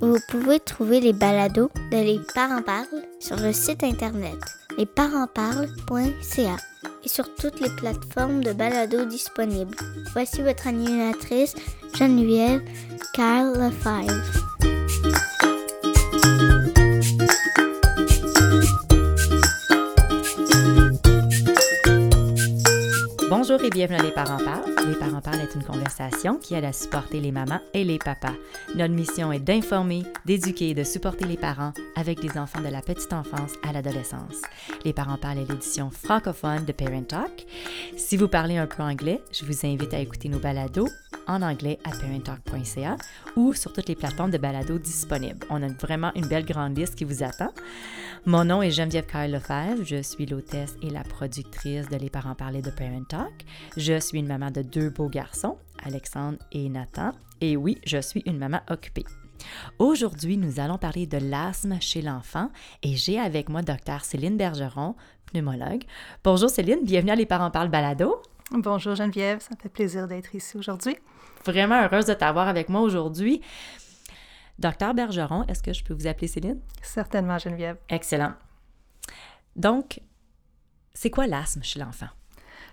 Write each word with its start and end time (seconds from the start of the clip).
Vous 0.00 0.18
pouvez 0.28 0.60
trouver 0.60 1.00
les 1.00 1.12
balados 1.12 1.70
de 1.90 1.96
Les 1.96 2.20
Parents 2.34 2.62
Parlent 2.62 3.04
sur 3.18 3.36
le 3.36 3.52
site 3.52 3.82
internet 3.82 4.36
lesparentsparlent.ca 4.76 6.56
et 7.04 7.08
sur 7.08 7.34
toutes 7.34 7.60
les 7.60 7.74
plateformes 7.76 8.44
de 8.44 8.52
balados 8.52 9.06
disponibles. 9.06 9.76
Voici 10.12 10.42
votre 10.42 10.66
animatrice 10.66 11.54
Geneviève 11.94 12.62
Kyle 13.14 13.52
Lefebvre. 13.56 14.75
Bonjour 23.56 23.68
et 23.68 23.70
bienvenue 23.70 23.98
à 23.98 24.02
Les 24.02 24.10
Parents 24.10 24.44
Parlent. 24.44 24.74
Les 24.86 24.96
Parents 24.96 25.22
Parlent 25.22 25.40
est 25.40 25.54
une 25.54 25.64
conversation 25.64 26.36
qui 26.36 26.52
aide 26.52 26.66
à 26.66 26.74
supporter 26.74 27.22
les 27.22 27.32
mamans 27.32 27.60
et 27.72 27.84
les 27.84 27.96
papas. 27.96 28.34
Notre 28.74 28.92
mission 28.92 29.32
est 29.32 29.40
d'informer, 29.40 30.02
d'éduquer 30.26 30.68
et 30.68 30.74
de 30.74 30.84
supporter 30.84 31.24
les 31.24 31.38
parents 31.38 31.72
avec 31.94 32.22
les 32.22 32.36
enfants 32.36 32.60
de 32.60 32.68
la 32.68 32.82
petite 32.82 33.14
enfance 33.14 33.52
à 33.66 33.72
l'adolescence. 33.72 34.42
Les 34.84 34.92
Parents 34.92 35.16
Parlent 35.16 35.38
est 35.38 35.48
l'édition 35.48 35.88
francophone 35.90 36.66
de 36.66 36.72
Parent 36.72 37.04
Talk. 37.04 37.46
Si 37.96 38.18
vous 38.18 38.28
parlez 38.28 38.58
un 38.58 38.66
peu 38.66 38.82
anglais, 38.82 39.22
je 39.32 39.46
vous 39.46 39.64
invite 39.64 39.94
à 39.94 40.00
écouter 40.00 40.28
nos 40.28 40.38
balados 40.38 40.90
en 41.26 41.40
anglais 41.40 41.78
à 41.84 41.90
parenttalk.ca 41.90 42.96
ou 43.36 43.54
sur 43.54 43.72
toutes 43.72 43.88
les 43.88 43.96
plateformes 43.96 44.30
de 44.30 44.38
balados 44.38 44.78
disponibles. 44.78 45.46
On 45.48 45.62
a 45.62 45.68
vraiment 45.68 46.12
une 46.14 46.26
belle 46.26 46.44
grande 46.44 46.76
liste 46.76 46.94
qui 46.94 47.04
vous 47.04 47.22
attend. 47.22 47.52
Mon 48.28 48.44
nom 48.44 48.60
est 48.60 48.72
Geneviève 48.72 49.06
Kyle 49.06 49.30
Lefebvre. 49.30 49.84
Je 49.84 50.02
suis 50.02 50.26
l'hôtesse 50.26 50.76
et 50.82 50.90
la 50.90 51.04
productrice 51.04 51.88
de 51.88 51.96
Les 51.96 52.10
Parents 52.10 52.34
Parler 52.34 52.60
de 52.60 52.70
Parent 52.70 53.04
Talk. 53.08 53.45
Je 53.76 53.98
suis 54.00 54.18
une 54.18 54.26
maman 54.26 54.50
de 54.50 54.62
deux 54.62 54.90
beaux 54.90 55.08
garçons, 55.08 55.58
Alexandre 55.84 56.38
et 56.52 56.68
Nathan. 56.68 57.12
Et 57.40 57.56
oui, 57.56 57.78
je 57.86 58.00
suis 58.00 58.22
une 58.26 58.38
maman 58.38 58.60
occupée. 58.70 59.04
Aujourd'hui, 59.78 60.36
nous 60.36 60.60
allons 60.60 60.78
parler 60.78 61.06
de 61.06 61.18
l'asthme 61.18 61.78
chez 61.80 62.02
l'enfant 62.02 62.50
et 62.82 62.96
j'ai 62.96 63.18
avec 63.18 63.48
moi 63.48 63.62
Dr 63.62 64.02
Céline 64.02 64.36
Bergeron, 64.36 64.96
pneumologue. 65.26 65.84
Bonjour 66.24 66.48
Céline, 66.48 66.84
bienvenue 66.84 67.12
à 67.12 67.16
Les 67.16 67.26
Parents 67.26 67.50
Parlent 67.50 67.70
Balado. 67.70 68.22
Bonjour 68.52 68.94
Geneviève, 68.94 69.40
ça 69.40 69.50
me 69.54 69.60
fait 69.60 69.68
plaisir 69.68 70.06
d'être 70.06 70.34
ici 70.34 70.56
aujourd'hui. 70.56 70.96
Vraiment 71.44 71.82
heureuse 71.82 72.06
de 72.06 72.14
t'avoir 72.14 72.48
avec 72.48 72.68
moi 72.68 72.80
aujourd'hui. 72.80 73.42
Docteur 74.58 74.94
Bergeron, 74.94 75.44
est-ce 75.48 75.62
que 75.62 75.72
je 75.72 75.84
peux 75.84 75.94
vous 75.94 76.06
appeler 76.06 76.28
Céline? 76.28 76.60
Certainement, 76.80 77.38
Geneviève. 77.38 77.76
Excellent. 77.88 78.32
Donc, 79.54 80.00
c'est 80.94 81.10
quoi 81.10 81.26
l'asthme 81.26 81.62
chez 81.62 81.78
l'enfant? 81.78 82.08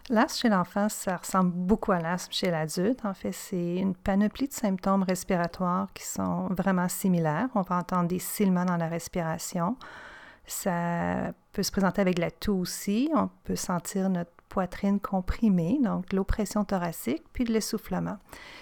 L'asthme 0.09 0.41
chez 0.41 0.49
l'enfant, 0.49 0.89
ça 0.89 1.15
ressemble 1.15 1.51
beaucoup 1.51 1.93
à 1.93 1.99
l'asthme 1.99 2.33
chez 2.33 2.51
l'adulte. 2.51 3.05
En 3.05 3.13
fait, 3.13 3.31
c'est 3.31 3.77
une 3.77 3.95
panoplie 3.95 4.49
de 4.49 4.53
symptômes 4.53 5.03
respiratoires 5.03 5.87
qui 5.93 6.03
sont 6.03 6.47
vraiment 6.47 6.89
similaires. 6.89 7.47
On 7.55 7.61
va 7.61 7.77
entendre 7.77 8.09
des 8.09 8.19
silements 8.19 8.65
dans 8.65 8.75
la 8.75 8.87
respiration. 8.87 9.77
Ça 10.45 11.31
peut 11.53 11.63
se 11.63 11.71
présenter 11.71 12.01
avec 12.01 12.19
la 12.19 12.31
toux 12.31 12.59
aussi. 12.59 13.09
On 13.15 13.29
peut 13.45 13.55
sentir 13.55 14.09
notre 14.09 14.31
poitrine 14.49 14.99
comprimée, 14.99 15.79
donc 15.81 16.11
l'oppression 16.11 16.65
thoracique, 16.65 17.23
puis 17.31 17.45
de 17.45 17.53
l'essoufflement. 17.53 18.17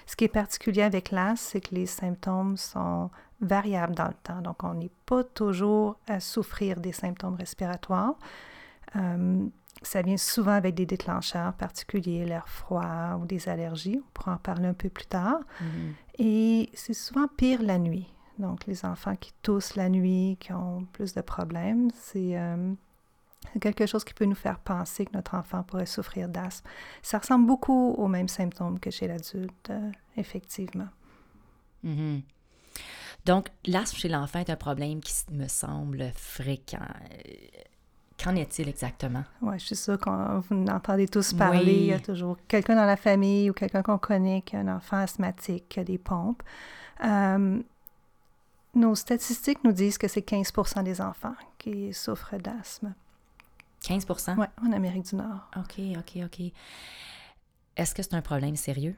Ce 0.05 0.15
qui 0.15 0.25
est 0.25 0.29
particulier 0.29 0.83
avec 0.83 1.09
l'asthme, 1.09 1.37
c'est 1.37 1.61
que 1.61 1.73
les 1.73 1.87
symptômes 1.87 2.55
sont 2.55 3.09
variables 3.41 3.95
dans 3.95 4.07
le 4.07 4.13
temps. 4.23 4.41
Donc, 4.41 4.63
on 4.63 4.75
n'est 4.75 4.91
pas 5.07 5.23
toujours 5.23 5.97
à 6.07 6.19
souffrir 6.19 6.79
des 6.79 6.91
symptômes 6.91 7.35
respiratoires. 7.35 8.13
Euh, 8.95 9.47
ça 9.81 10.01
vient 10.01 10.17
souvent 10.17 10.51
avec 10.51 10.75
des 10.75 10.85
déclencheurs 10.85 11.53
particuliers, 11.53 12.25
l'air 12.25 12.47
froid 12.47 13.17
ou 13.19 13.25
des 13.25 13.49
allergies. 13.49 13.99
On 13.99 14.11
pourra 14.13 14.33
en 14.33 14.37
parler 14.37 14.67
un 14.67 14.73
peu 14.73 14.89
plus 14.89 15.07
tard. 15.07 15.39
Mm-hmm. 15.61 15.93
Et 16.19 16.69
c'est 16.73 16.93
souvent 16.93 17.27
pire 17.27 17.61
la 17.63 17.79
nuit. 17.79 18.07
Donc, 18.37 18.65
les 18.67 18.85
enfants 18.85 19.15
qui 19.15 19.33
toussent 19.41 19.75
la 19.75 19.89
nuit, 19.89 20.37
qui 20.39 20.53
ont 20.53 20.85
plus 20.93 21.13
de 21.13 21.21
problèmes, 21.21 21.89
c'est 21.95 22.37
euh, 22.37 22.73
c'est 23.53 23.59
quelque 23.59 23.85
chose 23.85 24.03
qui 24.03 24.13
peut 24.13 24.25
nous 24.25 24.35
faire 24.35 24.59
penser 24.59 25.05
que 25.05 25.13
notre 25.13 25.35
enfant 25.35 25.63
pourrait 25.63 25.85
souffrir 25.85 26.29
d'asthme. 26.29 26.67
Ça 27.01 27.17
ressemble 27.17 27.47
beaucoup 27.47 27.93
aux 27.97 28.07
mêmes 28.07 28.27
symptômes 28.27 28.79
que 28.79 28.91
chez 28.91 29.07
l'adulte, 29.07 29.69
euh, 29.69 29.91
effectivement. 30.15 30.87
Mm-hmm. 31.83 32.21
Donc, 33.25 33.49
l'asthme 33.65 33.97
chez 33.97 34.09
l'enfant 34.09 34.39
est 34.39 34.49
un 34.49 34.55
problème 34.55 35.01
qui 35.01 35.13
me 35.31 35.47
semble 35.47 36.11
fréquent. 36.15 36.85
Qu'en 38.21 38.35
est-il 38.35 38.69
exactement? 38.69 39.23
Oui, 39.41 39.57
je 39.57 39.65
suis 39.65 39.75
sûre 39.75 39.97
que 39.97 40.09
vous 40.09 40.65
entendez 40.67 41.07
tous 41.07 41.33
parler. 41.33 41.73
Il 41.73 41.85
y 41.85 41.93
a 41.93 41.99
toujours 41.99 42.37
quelqu'un 42.47 42.75
dans 42.75 42.85
la 42.85 42.97
famille 42.97 43.49
ou 43.49 43.53
quelqu'un 43.53 43.81
qu'on 43.81 43.97
connaît 43.97 44.41
qui 44.41 44.55
a 44.55 44.59
un 44.59 44.67
enfant 44.67 44.97
asthmatique, 44.97 45.69
qui 45.69 45.79
a 45.79 45.83
des 45.83 45.97
pompes. 45.97 46.43
Euh, 47.03 47.59
nos 48.75 48.95
statistiques 48.95 49.63
nous 49.63 49.71
disent 49.71 49.97
que 49.97 50.07
c'est 50.07 50.21
15 50.21 50.53
des 50.83 51.01
enfants 51.01 51.35
qui 51.57 51.93
souffrent 51.93 52.37
d'asthme. 52.37 52.93
15 53.83 54.05
Oui, 54.37 54.45
en 54.63 54.71
Amérique 54.71 55.09
du 55.09 55.15
Nord. 55.15 55.49
OK, 55.57 55.79
OK, 55.97 56.19
OK. 56.23 56.51
Est-ce 57.75 57.95
que 57.95 58.03
c'est 58.03 58.13
un 58.13 58.21
problème 58.21 58.55
sérieux? 58.55 58.95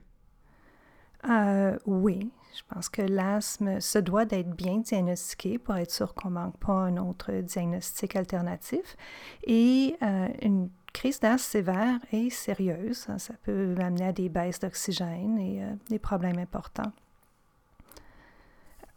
Euh, 1.30 1.78
oui, 1.86 2.32
je 2.56 2.62
pense 2.68 2.90
que 2.90 3.02
l'asthme 3.02 3.80
se 3.80 4.00
doit 4.00 4.26
d'être 4.26 4.50
bien 4.50 4.80
diagnostiqué 4.80 5.58
pour 5.58 5.76
être 5.76 5.92
sûr 5.92 6.14
qu'on 6.14 6.30
ne 6.30 6.36
manque 6.36 6.58
pas 6.58 6.74
un 6.74 6.98
autre 6.98 7.32
diagnostic 7.32 8.16
alternatif. 8.16 8.98
Et 9.44 9.96
euh, 10.02 10.28
une 10.42 10.70
crise 10.92 11.20
d'asthme 11.20 11.52
sévère 11.52 12.00
est 12.12 12.30
sérieuse. 12.30 13.08
Ça 13.18 13.34
peut 13.44 13.76
amener 13.80 14.08
à 14.08 14.14
des 14.14 14.30
baisses 14.30 14.60
d'oxygène 14.60 15.38
et 15.38 15.64
euh, 15.64 15.74
des 15.90 16.00
problèmes 16.00 16.40
importants. 16.40 16.92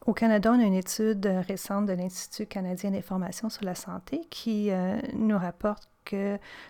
Au 0.04 0.12
Canada, 0.12 0.53
on 0.53 0.60
a 0.60 0.65
une 0.65 0.75
étude 0.75 1.26
récente 1.48 1.86
de 1.86 1.92
l'Institut 1.92 2.47
canadien 2.47 2.92
d'information 2.92 3.48
sur 3.48 3.65
la 3.65 3.75
santé 3.75 4.20
qui 4.31 4.70
nous 5.15 5.36
rapporte 5.36 5.88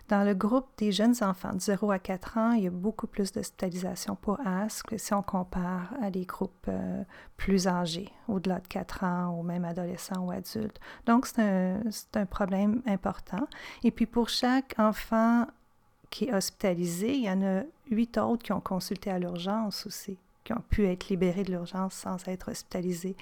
dans 0.08 0.24
le 0.24 0.34
groupe 0.34 0.66
des 0.78 0.92
jeunes 0.92 1.14
enfants 1.22 1.52
de 1.52 1.60
0 1.60 1.90
à 1.90 1.98
4 1.98 2.38
ans, 2.38 2.52
il 2.52 2.64
y 2.64 2.66
a 2.66 2.70
beaucoup 2.70 3.06
plus 3.06 3.32
d'hospitalisation 3.32 4.16
pour 4.16 4.38
asthme 4.46 4.98
si 4.98 5.14
on 5.14 5.22
compare 5.22 5.92
à 6.00 6.10
des 6.10 6.24
groupes 6.24 6.66
euh, 6.68 7.02
plus 7.36 7.66
âgés, 7.66 8.10
au-delà 8.28 8.60
de 8.60 8.66
4 8.66 9.04
ans 9.04 9.36
ou 9.38 9.42
même 9.42 9.64
adolescents 9.64 10.24
ou 10.24 10.30
adultes. 10.30 10.80
Donc, 11.06 11.26
c'est 11.26 11.42
un, 11.42 11.80
un 12.14 12.26
problème 12.26 12.82
important. 12.86 13.48
Et 13.84 13.90
puis, 13.90 14.06
pour 14.06 14.28
chaque 14.28 14.74
enfant 14.78 15.46
qui 16.10 16.26
est 16.26 16.34
hospitalisé, 16.34 17.14
il 17.14 17.24
y 17.24 17.30
en 17.30 17.42
a 17.42 17.62
huit 17.90 18.16
autres 18.18 18.42
qui 18.42 18.52
ont 18.52 18.60
consulté 18.60 19.10
à 19.10 19.18
l'urgence 19.18 19.86
aussi 19.86 20.18
qui 20.46 20.52
ont 20.52 20.62
pu 20.70 20.86
être 20.86 21.08
libérés 21.08 21.42
de 21.42 21.50
l'urgence 21.50 21.94
sans 21.94 22.26
être 22.28 22.52
hospitalisés. 22.52 23.16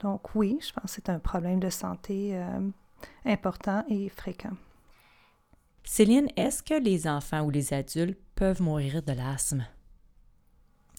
Donc 0.00 0.34
oui, 0.34 0.58
je 0.60 0.72
pense 0.72 0.84
que 0.84 0.90
c'est 0.90 1.10
un 1.10 1.18
problème 1.18 1.60
de 1.60 1.70
santé 1.70 2.30
euh, 2.32 2.70
important 3.26 3.84
et 3.88 4.08
fréquent. 4.08 4.56
Céline, 5.84 6.28
est-ce 6.36 6.62
que 6.62 6.74
les 6.74 7.06
enfants 7.06 7.42
ou 7.42 7.50
les 7.50 7.74
adultes 7.74 8.18
peuvent 8.34 8.62
mourir 8.62 9.02
de 9.02 9.12
l'asthme? 9.12 9.66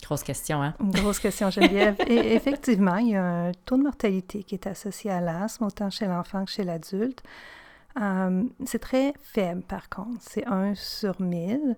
Grosse 0.02 0.24
question, 0.24 0.62
hein? 0.62 0.76
grosse 0.80 1.20
question, 1.20 1.50
Geneviève. 1.50 1.96
et 2.08 2.34
effectivement, 2.36 2.98
il 2.98 3.10
y 3.10 3.16
a 3.16 3.24
un 3.24 3.52
taux 3.66 3.78
de 3.78 3.84
mortalité 3.84 4.44
qui 4.44 4.56
est 4.56 4.68
associé 4.68 5.10
à 5.10 5.22
l'asthme, 5.22 5.64
autant 5.66 5.90
chez 5.90 6.06
l'enfant 6.06 6.44
que 6.44 6.52
chez 6.52 6.66
l'adulte. 6.66 7.24
Euh, 8.02 8.44
c'est 8.66 8.80
très 8.80 9.13
faible, 9.22 9.62
par 9.62 9.88
contre. 9.88 10.18
C'est 10.19 10.46
1 10.46 10.75
sur 10.75 11.22
1000 11.22 11.78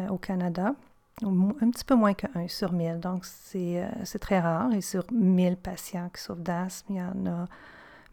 euh, 0.00 0.08
au 0.08 0.18
Canada 0.18 0.74
un 1.22 1.70
petit 1.70 1.84
peu 1.84 1.94
moins 1.94 2.14
que 2.14 2.26
1 2.34 2.48
sur 2.48 2.72
1000. 2.72 3.00
Donc, 3.00 3.24
euh, 3.54 3.88
c'est 4.04 4.18
très 4.18 4.40
rare. 4.40 4.72
Et 4.72 4.80
sur 4.80 5.04
1000 5.12 5.56
patients 5.56 6.08
qui 6.14 6.22
souffrent 6.22 6.40
d'asthme, 6.40 6.94
il 6.94 6.96
y 6.96 7.02
en 7.02 7.26
a 7.26 7.48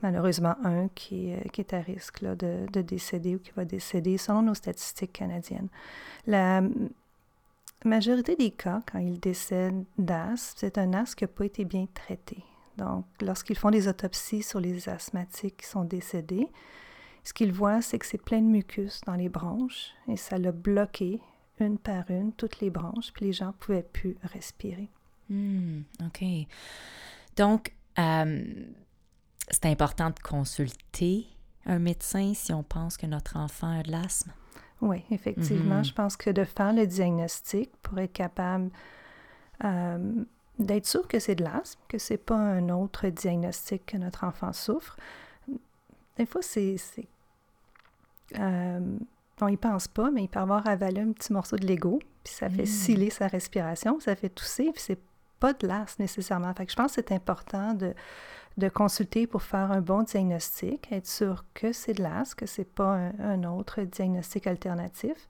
malheureusement 0.02 0.56
un 0.64 0.88
qui, 0.90 1.34
qui 1.54 1.62
est 1.62 1.74
à 1.74 1.80
risque 1.80 2.22
là, 2.22 2.36
de, 2.36 2.66
de, 2.72 2.82
décéder 2.82 3.36
ou 3.36 3.40
qui 3.40 3.52
va 3.52 3.66
décéder 3.66 4.18
selon 4.18 4.42
nos 4.42 4.54
statistiques 4.54 5.14
canadiennes. 5.14 5.70
La 6.28 6.62
majorité 7.86 8.36
des 8.36 8.52
cas, 8.52 8.82
quand 8.92 9.00
ils 9.00 9.20
décèdent 9.20 9.86
d'asthme, 9.98 10.58
c'est 10.58 10.78
un 10.78 10.94
asthme 10.94 11.16
qui 11.16 11.24
n'a 11.24 11.28
pas 11.30 11.46
été 11.46 11.66
bien 11.66 11.88
traité. 11.94 12.38
Donc, 12.78 13.06
lorsqu'ils 13.22 13.58
font 13.58 13.72
des 13.72 13.88
autopsies 13.88 14.44
sur 14.44 14.60
les 14.60 14.90
asthmatiques 14.90 15.58
qui 15.58 15.68
sont 15.68 15.84
décédés, 15.84 16.48
ce 17.24 17.34
qu'ils 17.34 17.54
voient, 17.54 17.82
c'est 17.82 18.00
que 18.00 18.06
c'est 18.06 18.22
plein 18.22 18.42
de 18.42 18.48
mucus 18.48 19.02
dans 19.06 19.16
les 19.16 19.30
bronches 19.30 19.92
et 20.08 20.18
ça 20.18 20.38
l'a 20.38 20.52
bloqué 20.52 21.20
une 21.60 21.78
par 21.78 22.10
une, 22.10 22.34
toutes 22.34 22.60
les 22.60 22.72
branches, 22.72 23.14
puis 23.14 23.26
les 23.26 23.34
gens 23.34 23.48
ne 23.48 23.52
pouvaient 23.52 23.84
plus 23.84 24.18
respirer. 24.24 24.90
Hmm, 25.30 25.82
OK. 26.04 26.24
Donc, 27.38 27.74
euh, 28.00 28.44
c'est 29.50 29.66
important 29.66 30.10
de 30.10 30.20
consulter 30.20 31.28
un 31.66 31.80
médecin 31.80 32.34
si 32.34 32.54
on 32.54 32.64
pense 32.64 32.98
que 32.98 33.06
notre 33.06 33.38
enfant 33.38 33.80
a 33.80 33.84
de 33.84 33.92
l'asthme? 33.92 34.32
Oui, 34.82 35.04
effectivement. 35.12 35.78
Mhm. 35.78 35.86
Je 35.86 35.94
pense 35.94 36.18
que 36.18 36.30
de 36.30 36.44
faire 36.44 36.74
le 36.74 36.88
diagnostic 36.88 37.70
pour 37.84 38.00
être 38.00 38.14
capable 38.14 38.72
euh, 39.64 40.24
d'être 40.58 40.88
sûr 40.88 41.08
que 41.08 41.20
c'est 41.20 41.36
de 41.36 41.44
l'asthme, 41.44 41.80
que 41.88 41.98
c'est 42.00 42.18
pas 42.18 42.36
un 42.38 42.70
autre 42.70 43.08
diagnostic 43.08 43.86
que 43.86 43.98
notre 43.98 44.24
enfant 44.24 44.54
souffre. 44.54 44.98
Des 46.18 46.26
fois, 46.26 46.42
c'est... 46.42 46.78
c'est 46.78 47.08
euh, 48.40 48.98
on 49.40 49.48
y 49.48 49.58
pense 49.58 49.88
pas, 49.88 50.12
mais 50.12 50.24
il 50.24 50.28
peut 50.30 50.40
avoir 50.40 50.68
avalé 50.68 51.02
un 51.02 51.12
petit 51.12 51.34
morceau 51.34 51.58
de 51.58 51.66
Lego, 51.66 52.00
puis 52.24 52.34
ça 52.34 52.50
fait 52.50 52.64
Mm. 52.64 52.68
sciller 52.68 53.10
sa 53.10 53.28
respiration, 53.28 54.00
ça 54.00 54.16
fait 54.16 54.30
tousser, 54.30 54.72
puis 54.72 54.82
c'est 54.82 55.00
pas 55.42 55.54
de 55.54 55.68
l'asthme 55.68 56.04
nécessairement. 56.04 56.54
Fait 56.54 56.70
je 56.70 56.76
pense 56.76 56.96
que 56.96 57.02
c'est 57.02 57.14
important 57.14 57.74
de, 57.74 57.94
consulter 58.70 59.28
pour 59.28 59.42
faire 59.42 59.72
un 59.72 59.82
bon 59.82 60.04
diagnostic, 60.04 60.90
être 60.92 61.08
sûr 61.08 61.44
que 61.54 61.74
c'est 61.74 61.94
de 61.94 62.04
l'asthme, 62.04 62.36
que 62.38 62.46
c'est 62.46 62.64
pas 62.64 62.94
un, 62.96 63.20
un 63.20 63.44
autre 63.44 63.82
diagnostic 63.82 64.48
alternatif. 64.48 65.28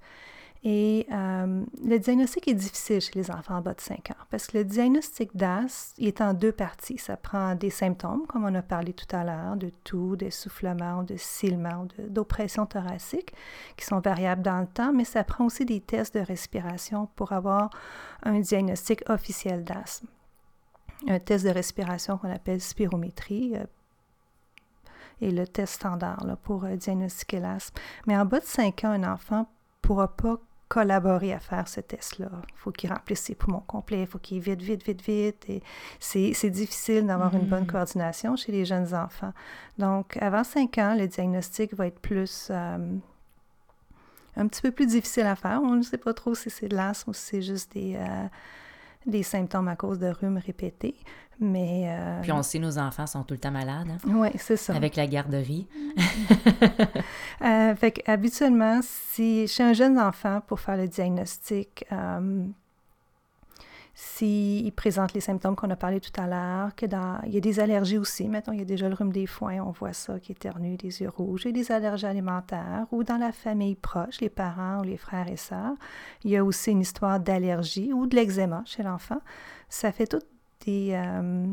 Et 0.63 1.07
euh, 1.11 1.63
le 1.83 1.97
diagnostic 1.97 2.47
est 2.47 2.53
difficile 2.53 3.01
chez 3.01 3.13
les 3.15 3.31
enfants 3.31 3.55
en 3.55 3.61
bas 3.61 3.73
de 3.73 3.81
5 3.81 4.11
ans 4.11 4.25
parce 4.29 4.45
que 4.45 4.59
le 4.59 4.63
diagnostic 4.63 5.35
d'asthme 5.35 5.95
il 5.97 6.07
est 6.07 6.21
en 6.21 6.35
deux 6.35 6.51
parties. 6.51 6.99
Ça 6.99 7.17
prend 7.17 7.55
des 7.55 7.71
symptômes, 7.71 8.27
comme 8.27 8.45
on 8.45 8.53
a 8.53 8.61
parlé 8.61 8.93
tout 8.93 9.07
à 9.15 9.23
l'heure, 9.23 9.55
de 9.55 9.71
toux, 9.83 10.15
d'essoufflement, 10.15 11.01
de 11.01 11.15
silement, 11.17 11.87
d'oppression 12.09 12.67
thoracique, 12.67 13.33
qui 13.75 13.85
sont 13.85 14.01
variables 14.01 14.43
dans 14.43 14.59
le 14.59 14.67
temps, 14.67 14.93
mais 14.93 15.03
ça 15.03 15.23
prend 15.23 15.45
aussi 15.45 15.65
des 15.65 15.81
tests 15.81 16.13
de 16.13 16.19
respiration 16.19 17.07
pour 17.15 17.31
avoir 17.31 17.71
un 18.21 18.39
diagnostic 18.39 19.09
officiel 19.09 19.63
d'asthme. 19.63 20.07
Un 21.07 21.17
test 21.17 21.43
de 21.43 21.49
respiration 21.49 22.19
qu'on 22.19 22.31
appelle 22.31 22.61
spirométrie, 22.61 23.55
euh, 23.55 23.65
et 25.21 25.31
le 25.31 25.47
test 25.47 25.75
standard 25.75 26.23
pour 26.43 26.65
euh, 26.65 26.75
diagnostiquer 26.75 27.39
l'asthme. 27.39 27.79
Mais 28.05 28.15
en 28.15 28.25
bas 28.25 28.39
de 28.39 28.45
5 28.45 28.83
ans, 28.83 28.91
un 28.91 29.11
enfant 29.11 29.39
ne 29.39 29.45
pourra 29.81 30.15
pas 30.15 30.37
collaborer 30.75 31.33
à 31.33 31.39
faire 31.39 31.67
ce 31.67 31.81
test-là. 31.81 32.29
Il 32.47 32.55
faut 32.55 32.71
qu'il 32.71 32.89
remplisse 32.93 33.19
ses 33.27 33.35
poumons 33.35 33.63
complets, 33.67 34.01
il 34.01 34.07
faut 34.07 34.19
qu'il 34.19 34.39
vite, 34.39 34.61
vite, 34.61 34.83
vite, 34.85 35.01
vite. 35.01 35.43
Et 35.49 35.61
c'est, 35.99 36.31
c'est 36.33 36.49
difficile 36.49 37.05
d'avoir 37.05 37.33
une 37.35 37.45
bonne 37.45 37.65
Mhm. 37.65 37.71
coordination 37.73 38.37
chez 38.37 38.53
les 38.53 38.63
jeunes 38.63 38.93
enfants. 38.95 39.33
Donc, 39.77 40.15
avant 40.21 40.45
5 40.45 40.77
ans, 40.77 40.95
le 40.97 41.07
diagnostic 41.07 41.73
va 41.73 41.87
être 41.87 41.99
plus... 41.99 42.47
euh, 42.51 42.77
un 44.37 44.47
petit 44.47 44.61
peu 44.61 44.71
plus 44.71 44.85
difficile 44.87 45.25
à 45.27 45.35
faire. 45.35 45.59
On 45.61 45.75
ne 45.75 45.81
sait 45.81 45.97
pas 45.97 46.13
trop 46.13 46.33
si 46.35 46.49
c'est 46.49 46.69
de 46.69 46.75
l'asthme 46.77 47.09
ou 47.09 47.13
si 47.13 47.21
c'est 47.21 47.41
juste 47.41 47.73
des, 47.73 47.95
euh, 47.97 48.27
des 49.05 49.23
symptômes 49.23 49.67
à 49.67 49.75
cause 49.75 49.99
de 49.99 50.07
rhume 50.07 50.37
répétés. 50.45 50.95
Mais... 51.39 51.85
euh, 51.87 52.21
Puis 52.21 52.31
on 52.31 52.43
sait, 52.43 52.59
nos 52.59 52.77
enfants 52.77 53.07
sont 53.07 53.23
tout 53.23 53.33
le 53.33 53.39
temps 53.39 53.49
malades, 53.51 53.87
hein, 53.89 53.97
Oui, 54.07 54.29
c'est 54.37 54.57
ça. 54.57 54.75
avec 54.75 54.95
la 54.95 55.07
garderie. 55.07 55.67
Euh, 57.43 57.75
fait 57.75 58.03
habituellement, 58.07 58.81
si 58.83 59.47
chez 59.47 59.63
un 59.63 59.73
jeune 59.73 59.97
enfant, 59.99 60.41
pour 60.45 60.59
faire 60.59 60.77
le 60.77 60.87
diagnostic, 60.87 61.85
euh, 61.91 62.45
s'il 64.03 64.71
présente 64.71 65.13
les 65.13 65.21
symptômes 65.21 65.55
qu'on 65.55 65.69
a 65.69 65.75
parlé 65.75 65.99
tout 65.99 66.19
à 66.19 66.25
l'heure, 66.25 66.75
que 66.75 66.87
dans, 66.87 67.19
il 67.27 67.35
y 67.35 67.37
a 67.37 67.39
des 67.39 67.59
allergies 67.59 67.99
aussi, 67.99 68.27
mettons, 68.27 68.51
il 68.51 68.57
y 68.57 68.63
a 68.63 68.65
déjà 68.65 68.89
le 68.89 68.95
rhume 68.95 69.11
des 69.11 69.27
foins, 69.27 69.59
on 69.59 69.69
voit 69.69 69.93
ça, 69.93 70.19
qui 70.19 70.31
éternue, 70.31 70.75
des 70.75 71.03
yeux 71.03 71.09
rouges, 71.09 71.45
et 71.45 71.51
des 71.51 71.71
allergies 71.71 72.07
alimentaires, 72.07 72.87
ou 72.91 73.03
dans 73.03 73.17
la 73.17 73.31
famille 73.31 73.75
proche, 73.75 74.19
les 74.19 74.31
parents 74.31 74.79
ou 74.79 74.83
les 74.85 74.97
frères 74.97 75.27
et 75.27 75.37
sœurs, 75.37 75.75
il 76.23 76.31
y 76.31 76.37
a 76.37 76.43
aussi 76.43 76.71
une 76.71 76.81
histoire 76.81 77.19
d'allergie 77.19 77.93
ou 77.93 78.07
de 78.07 78.15
l'eczéma 78.15 78.63
chez 78.65 78.81
l'enfant. 78.81 79.21
Ça 79.69 79.91
fait 79.91 80.07
toutes 80.07 80.25
des, 80.65 80.93
euh, 80.93 81.45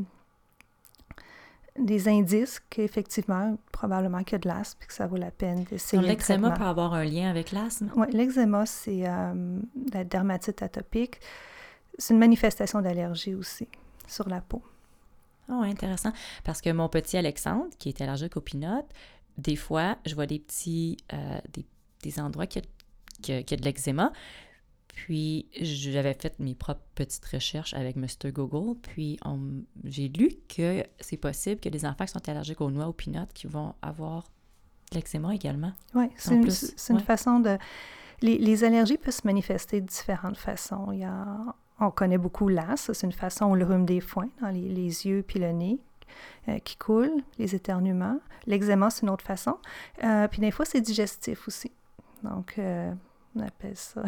des 1.79 2.09
indices 2.09 2.63
qu'effectivement, 2.71 3.59
probablement 3.73 4.23
qu'il 4.25 4.33
y 4.33 4.37
a 4.37 4.39
de 4.39 4.49
l'asthme 4.49 4.79
et 4.85 4.87
que 4.87 4.95
ça 4.95 5.07
vaut 5.07 5.19
la 5.19 5.31
peine 5.31 5.65
d'essayer 5.65 6.03
L'eczéma 6.03 6.53
peut 6.53 6.65
avoir 6.65 6.95
un 6.95 7.05
lien 7.05 7.29
avec 7.29 7.53
l'asthme? 7.53 7.91
Oui, 7.95 8.07
l'eczéma, 8.11 8.65
c'est 8.65 9.07
euh, 9.07 9.61
la 9.93 10.05
dermatite 10.05 10.63
atopique. 10.63 11.21
C'est 11.99 12.15
une 12.15 12.21
manifestation 12.21 12.81
d'allergie 12.81 13.35
aussi 13.35 13.69
sur 14.07 14.29
la 14.29 14.41
peau. 14.41 14.63
Oh, 15.51 15.63
intéressant. 15.63 16.13
Parce 16.45 16.61
que 16.61 16.71
mon 16.71 16.89
petit 16.89 17.17
Alexandre, 17.17 17.67
qui 17.79 17.89
est 17.89 18.01
allergique 18.01 18.37
aux 18.37 18.41
peanuts, 18.41 18.85
des 19.39 19.57
fois, 19.57 19.97
je 20.07 20.15
vois 20.15 20.27
des 20.27 20.39
petits, 20.39 20.97
euh, 21.13 21.39
des, 21.53 21.65
des 22.03 22.21
endroits 22.21 22.47
qui 22.47 22.59
a, 22.59 22.63
qui 23.23 23.33
a- 23.33 23.43
qui 23.43 23.55
a 23.55 23.57
de 23.57 23.65
l'eczéma. 23.65 24.13
Puis, 24.89 25.47
j'avais 25.61 26.15
fait 26.15 26.39
mes 26.41 26.55
propres 26.55 26.83
petites 26.97 27.25
recherches 27.27 27.73
avec 27.73 27.97
Mr. 27.97 28.33
Google. 28.33 28.77
Puis, 28.81 29.19
on- 29.25 29.63
j'ai 29.85 30.09
lu 30.09 30.31
que 30.49 30.85
c'est 31.01 31.17
possible 31.17 31.61
que 31.61 31.69
des 31.69 31.85
enfants 31.87 32.05
qui 32.05 32.13
sont 32.13 32.29
allergiques 32.29 32.61
aux 32.61 32.71
noix, 32.71 32.87
aux 32.89 32.93
peanuts, 32.93 33.29
qui 33.33 33.47
vont 33.47 33.75
avoir 33.81 34.25
de 34.91 34.97
l'eczéma 34.97 35.35
également. 35.35 35.73
Oui, 35.95 36.07
c'est 36.17 36.35
une, 36.35 36.51
c'est 36.51 36.93
une 36.93 36.99
ouais. 36.99 37.03
façon 37.05 37.41
de... 37.41 37.57
Les, 38.23 38.39
les 38.39 38.65
allergies 38.65 38.99
peuvent 38.99 39.15
se 39.15 39.25
manifester 39.27 39.81
de 39.81 39.87
différentes 39.87 40.37
façons. 40.37 40.91
Il 40.93 40.99
y 41.01 41.05
a, 41.05 41.55
on 41.81 41.91
connaît 41.91 42.19
beaucoup 42.19 42.49
l'as, 42.49 42.91
c'est 42.93 43.07
une 43.07 43.13
façon, 43.13 43.47
ou 43.47 43.55
le 43.55 43.65
rhume 43.65 43.87
des 43.87 44.01
foins, 44.01 44.29
dans 44.41 44.49
les, 44.49 44.69
les 44.69 45.07
yeux 45.07 45.23
puis 45.27 45.39
le 45.39 45.53
nez 45.53 45.79
euh, 46.49 46.59
qui 46.61 46.77
coule, 46.77 47.23
les 47.39 47.55
éternuements. 47.55 48.21
L'eczéma, 48.47 48.91
c'est 48.91 49.03
une 49.03 49.11
autre 49.11 49.25
façon. 49.25 49.59
Euh, 50.03 50.27
puis 50.29 50.41
des 50.41 50.51
fois, 50.51 50.65
c'est 50.65 50.81
digestif 50.81 51.47
aussi. 51.47 51.71
Donc, 52.23 52.55
euh, 52.59 52.93
on 53.37 53.41
appelle 53.41 53.77
ça 53.77 54.03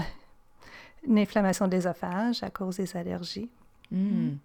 une 1.06 1.18
inflammation 1.18 1.68
de 1.68 1.76
à 1.86 2.50
cause 2.50 2.76
des 2.76 2.96
allergies. 2.96 3.50
Hmm. 3.90 4.36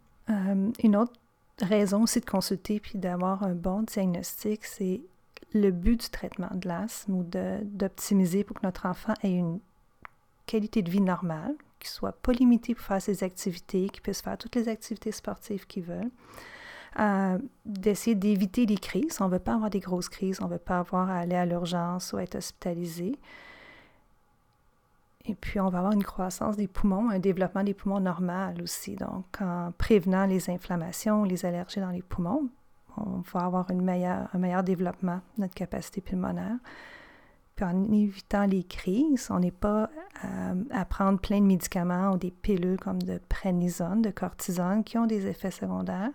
Une 0.83 0.95
autre 0.95 1.13
raison 1.61 2.03
aussi 2.03 2.19
de 2.19 2.25
consulter 2.25 2.79
puis 2.79 2.97
d'avoir 2.97 3.43
un 3.43 3.53
bon 3.53 3.83
diagnostic, 3.83 4.65
c'est 4.65 5.01
le 5.53 5.71
but 5.71 6.01
du 6.01 6.09
traitement 6.09 6.49
de 6.51 6.67
l'asthme 6.67 7.13
ou 7.13 7.23
d'optimiser 7.23 8.43
pour 8.43 8.59
que 8.59 8.65
notre 8.65 8.87
enfant 8.87 9.13
ait 9.23 9.31
une 9.31 9.59
qualité 10.47 10.81
de 10.81 10.89
vie 10.89 11.01
normale, 11.01 11.55
qu'il 11.85 11.93
soit 11.93 12.19
pas 12.21 12.31
limité 12.31 12.75
pour 12.75 12.85
faire 12.85 13.01
ses 13.01 13.23
activités, 13.23 13.89
qu'il 13.89 14.01
puisse 14.01 14.21
faire 14.21 14.37
toutes 14.37 14.55
les 14.55 14.67
activités 14.67 15.11
sportives 15.11 15.65
qu'il 15.67 15.83
veut. 15.83 16.11
Euh, 16.97 17.37
d'essayer 17.65 18.15
d'éviter 18.15 18.65
les 18.65 18.77
crises. 18.77 19.17
On 19.19 19.25
ne 19.25 19.31
veut 19.31 19.39
pas 19.39 19.55
avoir 19.55 19.69
des 19.69 19.81
grosses 19.81 20.07
crises, 20.07 20.39
on 20.41 20.45
ne 20.45 20.51
veut 20.51 20.57
pas 20.57 20.79
avoir 20.79 21.09
à 21.09 21.17
aller 21.19 21.35
à 21.35 21.45
l'urgence 21.45 22.13
ou 22.13 22.19
être 22.19 22.35
hospitalisé. 22.35 23.19
Et 25.25 25.35
puis, 25.35 25.59
on 25.59 25.69
va 25.69 25.79
avoir 25.79 25.93
une 25.93 26.03
croissance 26.03 26.55
des 26.55 26.67
poumons, 26.67 27.09
un 27.09 27.19
développement 27.19 27.63
des 27.63 27.73
poumons 27.73 27.99
normal 27.99 28.61
aussi. 28.61 28.95
Donc, 28.95 29.25
en 29.41 29.73
prévenant 29.77 30.25
les 30.25 30.49
inflammations, 30.49 31.23
les 31.23 31.45
allergies 31.45 31.81
dans 31.81 31.89
les 31.89 32.03
poumons, 32.03 32.47
on 32.95 33.21
va 33.33 33.41
avoir 33.41 33.67
un 33.69 34.37
meilleur 34.37 34.63
développement 34.63 35.19
de 35.35 35.41
notre 35.41 35.53
capacité 35.53 35.99
pulmonaire. 35.99 36.57
Puis, 37.55 37.65
en 37.65 37.91
évitant 37.91 38.45
les 38.45 38.63
crises, 38.63 39.27
on 39.31 39.39
n'est 39.39 39.51
pas 39.51 39.89
euh, 40.23 40.63
à 40.71 40.85
prendre 40.85 41.19
plein 41.19 41.41
de 41.41 41.45
médicaments 41.45 42.11
ou 42.11 42.17
des 42.17 42.31
pilules 42.31 42.79
comme 42.79 43.01
de 43.01 43.19
prénisone, 43.29 44.01
de 44.01 44.11
cortisone, 44.11 44.83
qui 44.83 44.97
ont 44.97 45.07
des 45.07 45.27
effets 45.27 45.51
secondaires. 45.51 46.11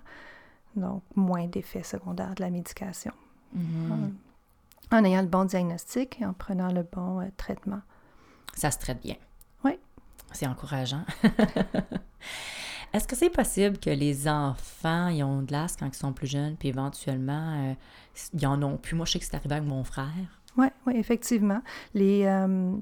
Donc, 0.77 1.03
moins 1.17 1.47
d'effets 1.47 1.83
secondaires 1.83 2.35
de 2.35 2.43
la 2.43 2.51
médication. 2.51 3.13
Mhm. 3.53 4.15
En 4.93 5.05
ayant 5.05 5.23
le 5.23 5.29
bon 5.29 5.45
diagnostic 5.45 6.21
et 6.21 6.27
en 6.27 6.33
prenant 6.33 6.73
le 6.73 6.83
bon 6.83 7.21
euh, 7.21 7.27
traitement. 7.37 7.83
Ça 8.55 8.71
se 8.71 8.79
traite 8.79 9.03
bien. 9.03 9.17
Oui. 9.65 9.79
C'est 10.33 10.47
encourageant. 10.47 11.05
Est-ce 12.93 13.07
que 13.07 13.15
c'est 13.15 13.31
possible 13.31 13.79
que 13.79 13.91
les 13.91 14.27
enfants 14.27 15.09
ils 15.09 15.23
ont 15.23 15.43
de 15.43 15.53
l'asthme 15.53 15.85
quand 15.85 15.95
ils 15.95 15.99
sont 15.99 16.13
plus 16.13 16.27
jeunes, 16.27 16.57
puis 16.57 16.69
éventuellement, 16.69 17.69
euh, 17.69 17.75
ils 18.35 18.47
en 18.47 18.61
ont 18.63 18.77
plus? 18.77 18.97
Moi, 18.97 19.07
je 19.07 19.13
sais 19.13 19.19
que 19.21 19.25
c'est 19.25 19.37
arrivé 19.37 19.57
avec 19.57 19.69
mon 19.69 19.85
frère. 19.85 20.41
Oui, 20.57 20.67
oui, 20.87 20.95
effectivement. 20.97 21.63
Les, 21.95 22.25
euh, 22.25 22.77